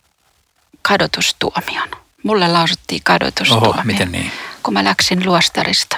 kadotustuomion. 0.82 1.88
Mulle 2.22 2.48
lausuttiin 2.48 3.00
kadotustuomio, 3.04 3.70
Oho, 3.70 3.82
miten 3.84 4.12
niin? 4.12 4.32
kun 4.62 4.74
mä 4.74 4.84
läksin 4.84 5.26
luostarista. 5.26 5.96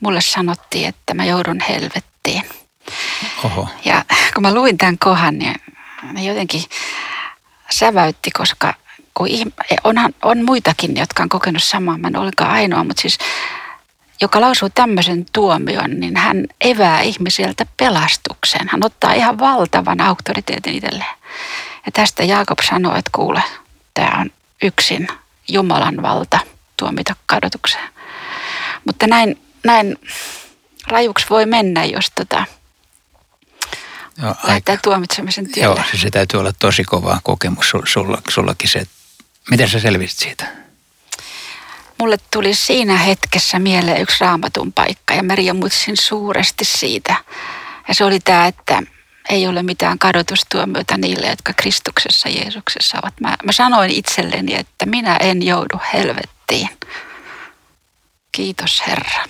Mulle 0.00 0.20
sanottiin, 0.20 0.88
että 0.88 1.14
mä 1.14 1.24
joudun 1.24 1.60
helvettiin. 1.68 2.42
Oho, 3.44 3.68
Ja 3.84 4.04
kun 4.34 4.42
mä 4.42 4.54
luin 4.54 4.78
tämän 4.78 4.98
kohan, 4.98 5.38
niin 5.38 5.54
ne 6.12 6.24
jotenkin 6.24 6.62
säväytti, 7.70 8.30
koska 8.30 8.74
kun 9.18 9.28
ihm- 9.28 9.78
onhan, 9.84 10.14
on 10.22 10.44
muitakin, 10.44 10.96
jotka 10.96 11.22
on 11.22 11.28
kokenut 11.28 11.62
samaa, 11.62 11.98
mä 11.98 12.08
en 12.08 12.16
ole 12.16 12.20
ollenkaan 12.20 12.50
ainoa, 12.50 12.84
mutta 12.84 13.00
siis 13.00 13.18
joka 14.20 14.40
lausuu 14.40 14.68
tämmöisen 14.74 15.26
tuomion, 15.32 16.00
niin 16.00 16.16
hän 16.16 16.44
evää 16.60 17.00
ihmisiltä 17.00 17.66
pelastuksen. 17.76 18.68
Hän 18.68 18.84
ottaa 18.84 19.12
ihan 19.12 19.38
valtavan 19.38 20.00
auktoriteetin 20.00 20.74
itselleen. 20.74 21.16
Ja 21.86 21.92
tästä 21.92 22.24
Jaakob 22.24 22.58
sanoo, 22.70 22.96
että 22.96 23.10
kuule, 23.14 23.42
tämä 23.94 24.20
on 24.20 24.30
yksin 24.62 25.08
Jumalan 25.48 26.02
valta 26.02 26.38
tuomita 26.76 27.16
kadotukseen. 27.26 27.88
Mutta 28.84 29.06
näin, 29.06 29.40
näin 29.64 29.96
rajuksi 30.86 31.26
voi 31.30 31.46
mennä, 31.46 31.84
jos 31.84 32.10
tota, 32.14 32.44
joo, 34.22 34.34
lähtee 34.44 34.78
tuomitsemisen 34.82 35.52
tielle. 35.52 35.74
Joo, 35.74 35.84
se, 35.90 35.98
se 35.98 36.10
täytyy 36.10 36.40
olla 36.40 36.52
tosi 36.58 36.84
kova 36.84 37.20
kokemus 37.22 37.70
sul, 37.70 37.82
sulla, 37.84 38.22
sullakin 38.28 38.68
se. 38.68 38.86
Miten 39.50 39.68
sä 39.68 39.80
selvisit 39.80 40.18
siitä? 40.18 40.44
Mulle 41.98 42.16
tuli 42.30 42.54
siinä 42.54 42.96
hetkessä 42.96 43.58
mieleen 43.58 44.00
yksi 44.00 44.16
raamatun 44.20 44.72
paikka 44.72 45.14
ja 45.14 45.22
mä 45.22 45.34
riemutsin 45.34 45.96
suuresti 45.96 46.64
siitä. 46.64 47.16
Ja 47.88 47.94
se 47.94 48.04
oli 48.04 48.20
tämä, 48.20 48.46
että 48.46 48.82
ei 49.28 49.46
ole 49.46 49.62
mitään 49.62 49.98
kadotustuomiota 49.98 50.96
niille, 50.96 51.26
jotka 51.26 51.52
Kristuksessa 51.52 52.28
Jeesuksessa 52.28 52.98
ovat. 53.02 53.20
Mä, 53.20 53.36
mä 53.44 53.52
sanoin 53.52 53.90
itselleni, 53.90 54.54
että 54.54 54.86
minä 54.86 55.16
en 55.16 55.42
joudu 55.42 55.80
helvettiin. 55.92 56.68
Kiitos 58.32 58.82
Herra. 58.86 59.24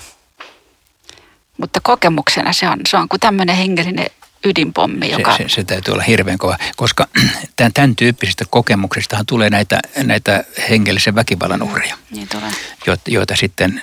Mutta 1.58 1.80
kokemuksena 1.82 2.52
se 2.52 2.68
on, 2.68 2.80
se 2.88 2.96
on 2.96 3.08
kuin 3.08 3.20
tämmöinen 3.20 3.56
hengellinen 3.56 4.06
ydinpommi, 4.44 5.10
joka... 5.10 5.36
Se, 5.36 5.42
se, 5.42 5.48
se 5.48 5.64
täytyy 5.64 5.92
olla 5.92 6.02
hirveän 6.02 6.38
kova, 6.38 6.58
koska 6.76 7.06
tämän, 7.56 7.72
tämän 7.72 7.96
tyyppisistä 7.96 8.44
kokemuksistahan 8.50 9.26
tulee 9.26 9.50
näitä, 9.50 9.80
näitä 10.02 10.44
hengellisen 10.70 11.14
väkivallan 11.14 11.62
uhreja, 11.62 11.96
Niin 12.10 12.28
tulee. 12.28 12.50
joita, 12.86 13.02
joita 13.10 13.36
sitten 13.36 13.82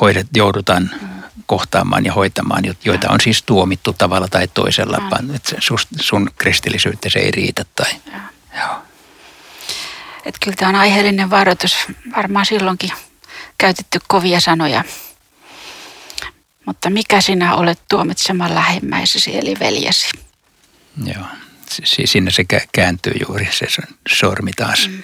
hoidet, 0.00 0.26
joudutaan 0.36 0.90
kohtaamaan 1.46 2.04
ja 2.04 2.12
hoitamaan, 2.12 2.64
jo- 2.64 2.74
joita 2.84 3.10
on 3.10 3.20
siis 3.20 3.42
tuomittu 3.42 3.92
tavalla 3.92 4.28
tai 4.28 4.48
toisella, 4.48 4.96
Mm. 4.98 5.10
vaan 5.10 5.34
että 5.34 5.56
sus- 5.60 5.88
sun 6.00 6.30
kristillisyyttä 6.38 7.10
se 7.10 7.18
ei 7.18 7.30
riitä. 7.30 7.64
Tai, 7.76 7.90
Joo. 8.12 8.20
joo. 8.60 8.76
Että 10.24 10.38
kyllä 10.44 10.56
tämä 10.56 10.68
on 10.68 10.74
aiheellinen 10.74 11.30
varoitus. 11.30 11.76
Varmaan 12.16 12.46
silloinkin 12.46 12.92
käytetty 13.58 13.98
kovia 14.08 14.40
sanoja. 14.40 14.84
Mutta 16.66 16.90
mikä 16.90 17.20
sinä 17.20 17.54
olet 17.54 17.78
tuomitsemaan 17.90 18.54
lähimmäisesi 18.54 19.38
eli 19.38 19.54
veljesi? 19.60 20.08
Joo. 21.04 21.24
Si- 21.84 22.06
Sinne 22.06 22.30
se 22.30 22.44
kä- 22.52 22.66
kääntyy 22.72 23.12
juuri 23.28 23.48
se 23.52 23.66
sormi 24.08 24.52
taas 24.52 24.88
mm. 24.88 25.02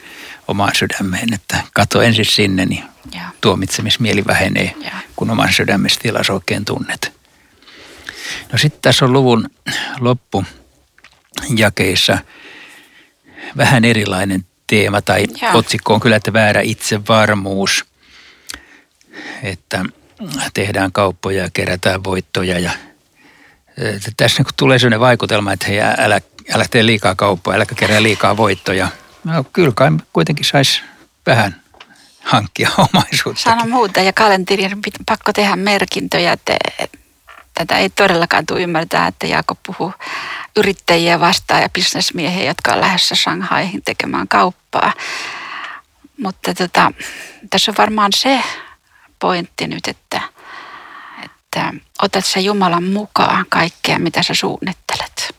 omaan 0.48 0.74
sydämeen, 0.74 1.34
että 1.34 1.62
kato 1.72 2.02
ensin 2.02 2.24
sinne, 2.24 2.66
niin 2.66 2.84
Joo. 3.14 3.24
tuomitsemismieli 3.40 4.26
vähenee, 4.26 4.74
Joo. 4.80 4.90
kun 5.16 5.30
oman 5.30 5.52
sydämessä 5.52 6.00
tilassa 6.00 6.32
oikein 6.32 6.64
tunnet. 6.64 7.12
No 8.52 8.58
sitten 8.58 8.82
tässä 8.82 9.04
on 9.04 9.12
luvun 9.12 9.50
loppujakeissa 10.00 12.18
vähän 13.56 13.84
erilainen 13.84 14.46
teema 14.66 15.02
tai 15.02 15.24
Joo. 15.42 15.56
otsikko 15.58 15.94
on 15.94 16.00
kyllä, 16.00 16.16
että 16.16 16.32
väärä 16.32 16.60
itsevarmuus, 16.60 17.84
että 19.42 19.84
tehdään 20.54 20.92
kauppoja 20.92 21.42
ja 21.42 21.50
kerätään 21.52 22.04
voittoja 22.04 22.58
ja 22.58 22.70
että 23.76 24.10
tässä 24.16 24.42
niin 24.42 24.54
tulee 24.56 24.78
sellainen 24.78 25.00
vaikutelma, 25.00 25.52
että 25.52 25.66
hei, 25.66 25.80
älä, 25.80 26.20
älä 26.54 26.64
tee 26.70 26.86
liikaa 26.86 27.14
kauppaa, 27.14 27.54
äläkä 27.54 27.74
kerää 27.74 28.02
liikaa 28.02 28.36
voittoja. 28.36 28.88
No, 29.24 29.44
kyllä 29.52 29.72
kai 29.74 29.90
kuitenkin 30.12 30.44
saisi 30.44 30.82
vähän 31.26 31.62
hankkia 32.22 32.70
omaisuutta. 32.92 33.42
Sano 33.42 33.66
muuta 33.66 34.00
ja 34.00 34.12
kalenteriin 34.12 34.72
on 34.72 34.82
pit- 34.88 35.04
pakko 35.06 35.32
tehdä 35.32 35.56
merkintöjä. 35.56 36.32
Että 36.32 36.56
tätä 37.54 37.78
ei 37.78 37.90
todellakaan 37.90 38.46
tule 38.46 38.62
ymmärtää, 38.62 39.06
että 39.06 39.26
Jaakob 39.26 39.58
puhuu 39.66 39.92
yrittäjiä 40.56 41.20
vastaan 41.20 41.62
ja 41.62 41.68
bisnesmiehiä, 41.68 42.44
jotka 42.44 42.72
on 42.72 42.80
lähdössä 42.80 43.14
Shanghaihin 43.14 43.82
tekemään 43.84 44.28
kauppaa. 44.28 44.92
Mutta 46.22 46.54
tota, 46.54 46.92
tässä 47.50 47.70
on 47.70 47.76
varmaan 47.78 48.10
se 48.16 48.42
pointti 49.20 49.66
nyt, 49.66 49.88
että, 49.88 50.20
että 51.24 51.72
otat 52.02 52.24
sä 52.24 52.40
Jumalan 52.40 52.84
mukaan 52.84 53.46
kaikkea, 53.48 53.98
mitä 53.98 54.22
sä 54.22 54.34
suunnittelet. 54.34 55.34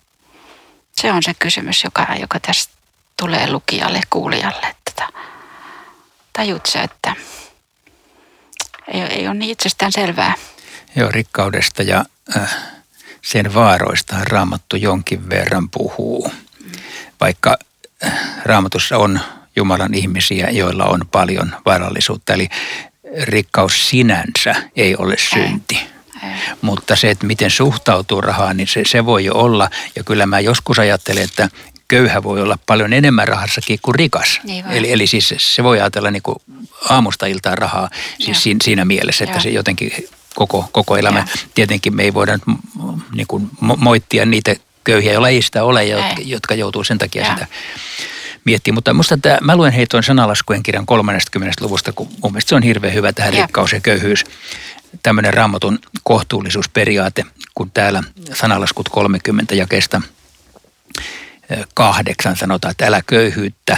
Se 1.02 1.12
on 1.12 1.24
se 1.24 1.34
kysymys, 1.34 1.84
joka, 1.84 2.08
joka 2.20 2.40
tästä 2.40 2.74
tulee 3.18 3.52
lukijalle, 3.52 4.02
kuulijalle. 4.10 4.68
Että 4.68 5.08
tajut 6.34 6.66
sä, 6.66 6.82
että 6.82 7.16
ei, 8.88 9.02
ei 9.02 9.28
ole 9.28 9.36
niin 9.36 9.52
itsestään 9.52 9.92
selvää. 9.92 10.34
Joo, 10.96 11.12
rikkaudesta 11.12 11.84
ja 11.84 12.06
äh, 12.38 12.58
sen 13.22 13.54
vaaroista 13.54 14.16
Raamattu 14.24 14.76
jonkin 14.76 15.30
verran 15.30 15.70
puhuu. 15.70 16.32
Vaikka 17.22 17.58
äh, 18.06 18.14
Raamatussa 18.46 18.98
on 18.98 19.20
Jumalan 19.56 19.94
ihmisiä, 19.94 20.50
joilla 20.50 20.86
on 20.86 21.02
paljon 21.12 21.56
varallisuutta. 21.66 22.34
Eli 22.34 22.50
rikkaus 23.24 23.90
sinänsä 23.90 24.56
ei 24.76 24.96
ole 24.96 25.16
synti. 25.18 25.76
Ei. 25.76 25.82
Ei. 26.24 26.30
Mutta 26.62 26.96
se, 26.96 27.10
että 27.10 27.26
miten 27.26 27.52
suhtautuu 27.52 28.22
rahaan, 28.22 28.58
niin 28.58 28.68
se, 28.68 28.82
se 28.86 29.06
voi 29.06 29.26
jo 29.26 29.34
olla. 29.36 29.70
Ja 29.96 30.04
kyllä 30.04 30.26
mä 30.26 30.40
joskus 30.40 30.80
ajattelen, 30.80 31.24
että 31.24 31.50
köyhä 31.88 32.24
voi 32.24 32.42
olla 32.42 32.58
paljon 32.66 32.94
enemmän 32.94 33.28
rahassakin 33.28 33.80
kuin 33.82 33.96
rikas. 33.96 34.40
Niin 34.44 34.66
eli, 34.66 34.92
eli 34.92 35.08
siis 35.08 35.34
se 35.38 35.64
voi 35.64 35.80
ajatella 35.80 36.12
niin 36.12 36.24
kuin 36.24 36.36
aamusta 36.90 37.26
iltaan 37.26 37.58
rahaa 37.58 37.90
siis 38.20 38.44
siinä, 38.44 38.60
siinä 38.64 38.86
mielessä, 38.86 39.24
että 39.24 39.38
ja. 39.38 39.42
se 39.42 39.50
jotenkin 39.50 39.92
koko, 40.36 40.70
koko 40.72 40.98
elämä. 40.98 41.20
Ja. 41.20 41.26
Tietenkin 41.56 41.96
me 41.96 42.04
ei 42.04 42.14
voida 42.14 42.40
niin 43.14 43.28
kuin 43.28 43.50
moittia 43.78 44.26
niitä 44.26 44.56
köyhiä, 44.84 45.14
joilla 45.14 45.30
ei 45.30 45.42
sitä 45.42 45.64
ole, 45.64 45.86
jotka, 45.86 46.22
jotka 46.26 46.56
joutuu 46.56 46.84
sen 46.84 46.98
takia 46.98 47.22
ja. 47.22 47.30
sitä 47.30 47.48
miettimään. 48.46 48.76
Mutta 48.76 48.94
musta 48.94 49.18
tämä, 49.18 49.38
mä 49.42 49.56
luen 49.56 49.74
heitoin 49.74 50.04
sanalaskujen 50.04 50.64
kirjan 50.64 50.86
30. 50.86 51.56
luvusta, 51.62 51.94
kun 51.94 52.08
mun 52.24 52.32
mielestä 52.32 52.50
se 52.50 52.56
on 52.56 52.64
hirveän 52.64 52.94
hyvä 52.94 53.14
tähän 53.14 53.34
ja. 53.34 53.42
rikkaus 53.42 53.74
ja 53.74 53.80
köyhyys. 53.80 54.24
Tämmöinen 55.04 55.34
raamatun 55.34 55.80
kohtuullisuusperiaate, 56.04 57.26
kun 57.56 57.72
täällä 57.72 58.04
sanalaskut 58.34 58.90
30 58.90 59.56
jakesta 59.56 60.02
kahdeksan 61.74 62.36
sanotaan, 62.36 62.72
että 62.72 62.86
älä 62.86 63.02
köyhyyttä, 63.08 63.78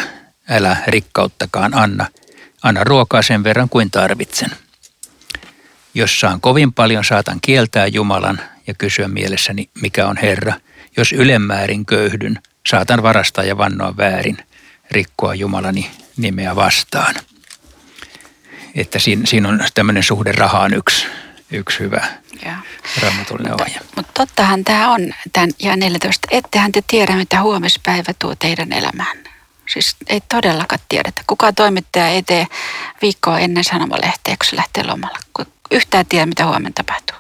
älä 0.50 0.78
rikkauttakaan 0.88 1.74
anna. 1.74 2.08
Anna 2.64 2.84
ruokaa 2.84 3.22
sen 3.22 3.44
verran 3.44 3.70
kuin 3.70 3.92
tarvitsen. 3.92 4.50
Jos 5.94 6.20
saan 6.20 6.42
kovin 6.42 6.74
paljon, 6.74 7.04
saatan 7.04 7.42
kieltää 7.42 7.88
Jumalan 7.88 8.40
ja 8.68 8.74
kysyä 8.74 9.08
mielessäni, 9.08 9.70
mikä 9.82 10.08
on 10.08 10.18
Herra. 10.18 10.54
Jos 10.98 11.12
ylemmäärin 11.12 11.86
köyhdyn, 11.86 12.40
saatan 12.70 13.04
varastaa 13.04 13.44
ja 13.44 13.58
vannoa 13.58 13.98
väärin, 13.98 14.38
rikkoa 14.94 15.36
Jumalani 15.36 15.92
nimeä 16.18 16.56
vastaan. 16.56 17.16
Että 18.76 19.00
siinä, 19.00 19.26
siinä 19.26 19.50
on 19.50 19.60
tämmöinen 19.74 20.04
suhde 20.04 20.32
rahaan 20.32 20.74
yksi, 20.74 21.08
yksi 21.52 21.80
hyvä 21.80 22.08
raamatullinen 23.02 23.62
ohje. 23.62 23.80
Mutta, 23.80 23.94
mutta 23.96 24.12
tottahan 24.14 24.64
tämä 24.64 24.92
on, 24.92 25.14
tämän 25.34 25.50
ja 25.60 25.76
14, 25.76 26.28
ettehän 26.32 26.72
te 26.72 26.84
tiedä, 26.88 27.16
mitä 27.16 27.42
huomispäivä 27.42 28.14
tuo 28.20 28.36
teidän 28.36 28.74
elämään. 28.74 29.18
Siis 29.74 29.96
ei 30.08 30.22
todellakaan 30.30 30.80
tiedetä. 30.90 31.22
Kuka 31.28 31.54
toimittaja 31.54 32.08
ei 32.08 32.24
tee 32.24 32.48
viikkoa 33.02 33.40
ennen 33.40 33.64
sanomalehteä, 33.64 34.36
kun 34.38 34.50
se 34.50 34.56
lähtee 34.56 34.84
lomalla. 34.84 35.18
Yhtään 35.72 36.06
tiedä, 36.06 36.26
mitä 36.26 36.46
huomenna 36.46 36.72
tapahtuu. 36.76 37.18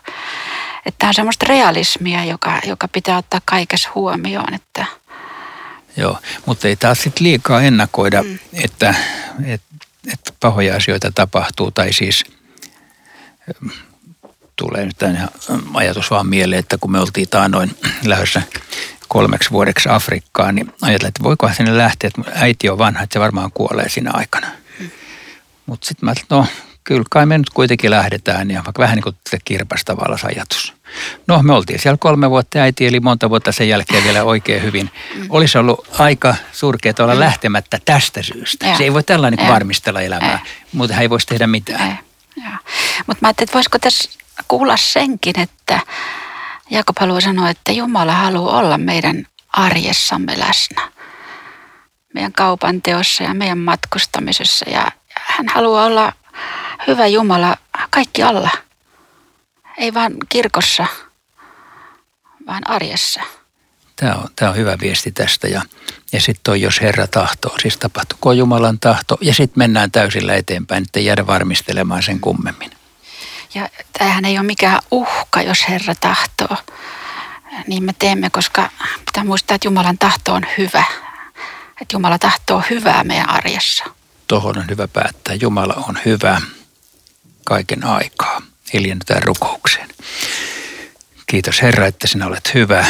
Että 0.85 0.99
tämä 0.99 1.07
on 1.07 1.13
semmoista 1.13 1.45
realismia, 1.49 2.25
joka, 2.25 2.59
joka 2.65 2.87
pitää 2.87 3.17
ottaa 3.17 3.41
kaikessa 3.45 3.89
huomioon. 3.95 4.53
Että... 4.53 4.85
Joo, 5.97 6.19
mutta 6.45 6.67
ei 6.67 6.75
taas 6.75 6.99
sitten 6.99 7.23
liikaa 7.23 7.61
ennakoida, 7.61 8.23
mm. 8.23 8.39
että, 8.53 8.95
että, 9.45 9.75
että 10.13 10.33
pahoja 10.39 10.75
asioita 10.75 11.11
tapahtuu. 11.11 11.71
Tai 11.71 11.93
siis 11.93 12.23
tulee 14.55 14.85
nyt 14.85 14.97
tämä 14.97 15.27
ajatus 15.73 16.11
vaan 16.11 16.27
mieleen, 16.27 16.59
että 16.59 16.77
kun 16.81 16.91
me 16.91 16.99
oltiin 16.99 17.29
taanoin 17.29 17.77
lähdössä 18.05 18.41
kolmeksi 19.07 19.51
vuodeksi 19.51 19.89
Afrikkaan, 19.89 20.55
niin 20.55 20.73
ajattelin, 20.81 21.07
että 21.07 21.23
voiko 21.23 21.49
sinne 21.57 21.77
lähteä, 21.77 22.07
että 22.07 22.31
äiti 22.35 22.69
on 22.69 22.77
vanha, 22.77 23.03
että 23.03 23.13
se 23.13 23.19
varmaan 23.19 23.51
kuolee 23.53 23.89
siinä 23.89 24.11
aikana. 24.13 24.47
Hmm. 24.79 24.89
Mutta 25.65 25.87
sitten 25.87 26.05
mä 26.05 26.11
ajattelin, 26.11 26.41
no 26.41 26.47
kyllä 26.83 27.03
kai 27.09 27.25
me 27.25 27.37
nyt 27.37 27.49
kuitenkin 27.49 27.91
lähdetään 27.91 28.51
ja 28.51 28.63
vaikka 28.65 28.81
vähän 28.81 28.95
niin 28.95 29.03
kuin 29.03 29.15
kirpastavalla 29.45 30.17
ajatus. 30.23 30.73
No 31.27 31.43
me 31.43 31.53
oltiin 31.53 31.79
siellä 31.79 31.97
kolme 31.97 32.29
vuotta 32.29 32.59
äiti 32.59 32.87
eli 32.87 32.99
monta 32.99 33.29
vuotta 33.29 33.51
sen 33.51 33.69
jälkeen 33.69 34.03
vielä 34.03 34.23
oikein 34.23 34.63
hyvin. 34.63 34.89
Mm. 35.15 35.25
Olisi 35.29 35.57
ollut 35.57 35.87
aika 35.99 36.35
surkeaa 36.51 36.95
olla 36.99 37.13
mm. 37.13 37.19
lähtemättä 37.19 37.79
tästä 37.85 38.23
syystä. 38.23 38.67
Ja. 38.67 38.77
Se 38.77 38.83
ei 38.83 38.93
voi 38.93 39.03
tällainen 39.03 39.37
niin 39.37 39.53
varmistella 39.53 40.01
elämää, 40.01 40.39
mutta 40.73 40.93
hän 40.93 41.01
ei 41.01 41.09
voisi 41.09 41.27
tehdä 41.27 41.47
mitään. 41.47 41.99
Mutta 43.07 43.21
mä 43.21 43.27
ajattelin, 43.27 43.47
että 43.47 43.53
voisiko 43.53 43.79
tässä 43.79 44.09
kuulla 44.47 44.77
senkin, 44.77 45.39
että 45.39 45.79
Jakob 46.69 46.97
haluaa 46.99 47.21
sanoa, 47.21 47.49
että 47.49 47.71
Jumala 47.71 48.13
haluaa 48.13 48.59
olla 48.59 48.77
meidän 48.77 49.27
arjessamme 49.53 50.39
läsnä. 50.39 50.91
Meidän 52.13 52.33
kaupan 52.33 52.81
teossa 52.81 53.23
ja 53.23 53.33
meidän 53.33 53.57
matkustamisessa. 53.57 54.69
Ja 54.69 54.91
hän 55.15 55.47
haluaa 55.47 55.85
olla 55.85 56.13
hyvä 56.87 57.07
Jumala 57.07 57.55
kaikki 57.89 58.23
alla. 58.23 58.49
Ei 59.77 59.93
vain 59.93 60.13
kirkossa, 60.29 60.85
vaan 62.47 62.69
arjessa. 62.69 63.21
Tämä 63.95 64.13
on, 64.13 64.27
tämä 64.35 64.51
on 64.51 64.57
hyvä 64.57 64.77
viesti 64.81 65.11
tästä. 65.11 65.47
Ja, 65.47 65.61
ja 66.11 66.21
sitten 66.21 66.51
on, 66.51 66.61
jos 66.61 66.81
Herra 66.81 67.07
tahtoo, 67.07 67.55
siis 67.61 67.77
tapahtuko 67.77 68.31
Jumalan 68.31 68.79
tahto. 68.79 69.17
Ja 69.21 69.33
sitten 69.33 69.59
mennään 69.59 69.91
täysillä 69.91 70.35
eteenpäin, 70.35 70.83
että 70.83 70.99
jäädä 70.99 71.27
varmistelemaan 71.27 72.03
sen 72.03 72.19
kummemmin. 72.19 72.71
Ja 73.53 73.69
tämähän 73.97 74.25
ei 74.25 74.37
ole 74.37 74.45
mikään 74.45 74.79
uhka, 74.91 75.41
jos 75.41 75.69
Herra 75.69 75.95
tahtoo. 75.95 76.57
Niin 77.67 77.83
me 77.83 77.93
teemme, 77.99 78.29
koska 78.29 78.69
pitää 79.05 79.23
muistaa, 79.23 79.55
että 79.55 79.67
Jumalan 79.67 79.97
tahto 79.97 80.33
on 80.33 80.45
hyvä. 80.57 80.83
Että 81.81 81.95
Jumala 81.95 82.19
tahtoo 82.19 82.63
hyvää 82.69 83.03
meidän 83.03 83.29
arjessa. 83.29 83.83
Tuohon 84.27 84.57
on 84.57 84.65
hyvä 84.69 84.87
päättää. 84.87 85.35
Jumala 85.35 85.73
on 85.73 85.99
hyvä 86.05 86.41
kaiken 87.45 87.83
aikaa. 87.83 88.41
Hiljennytään 88.73 89.23
rukoukseen. 89.23 89.89
Kiitos 91.27 91.61
Herra, 91.61 91.85
että 91.87 92.07
sinä 92.07 92.27
olet 92.27 92.53
hyvä. 92.53 92.85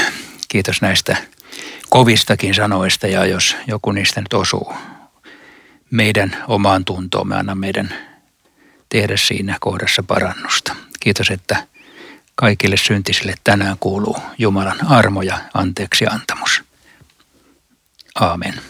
Kiitos 0.47 0.81
näistä 0.81 1.17
kovistakin 1.89 2.53
sanoista 2.53 3.07
ja 3.07 3.25
jos 3.25 3.55
joku 3.67 3.91
niistä 3.91 4.21
nyt 4.21 4.33
osuu 4.33 4.73
meidän 5.91 6.43
omaan 6.47 6.85
tuntoon, 6.85 7.27
me 7.27 7.35
anna 7.35 7.55
meidän 7.55 7.93
tehdä 8.89 9.17
siinä 9.17 9.57
kohdassa 9.59 10.03
parannusta. 10.03 10.75
Kiitos, 10.99 11.31
että 11.31 11.67
kaikille 12.35 12.77
syntisille 12.77 13.33
tänään 13.43 13.77
kuuluu 13.79 14.17
Jumalan 14.37 14.87
armo 14.87 15.21
ja 15.21 15.37
anteeksi 15.53 16.07
antamus. 16.07 16.63
Aamen. 18.15 18.61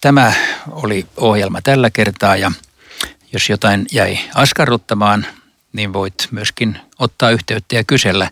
Tämä 0.00 0.32
oli 0.70 1.06
ohjelma 1.16 1.62
tällä 1.62 1.90
kertaa 1.90 2.36
ja 2.36 2.52
jos 3.32 3.48
jotain 3.48 3.86
jäi 3.92 4.18
askarruttamaan, 4.34 5.26
niin 5.72 5.92
voit 5.92 6.28
myöskin 6.30 6.80
ottaa 6.98 7.30
yhteyttä 7.30 7.76
ja 7.76 7.84
kysellä 7.84 8.30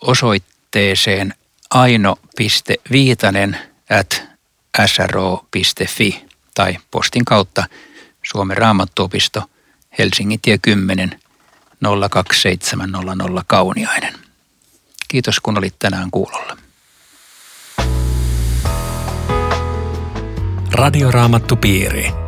osoitteeseen 0.00 1.34
aino.viitanen 1.70 3.58
at 3.90 4.22
sro.fi 4.86 6.24
tai 6.54 6.78
postin 6.90 7.24
kautta– 7.24 7.64
Suomen 8.30 8.56
raamattuopisto, 8.56 9.42
Helsingin 9.98 10.40
tie 10.40 10.58
10 10.58 11.20
02700 12.10 13.44
Kauniainen. 13.46 14.14
Kiitos 15.08 15.40
kun 15.40 15.58
olit 15.58 15.74
tänään 15.78 16.10
kuulolla. 16.10 16.56
Radioraamattupiiri. 20.72 22.27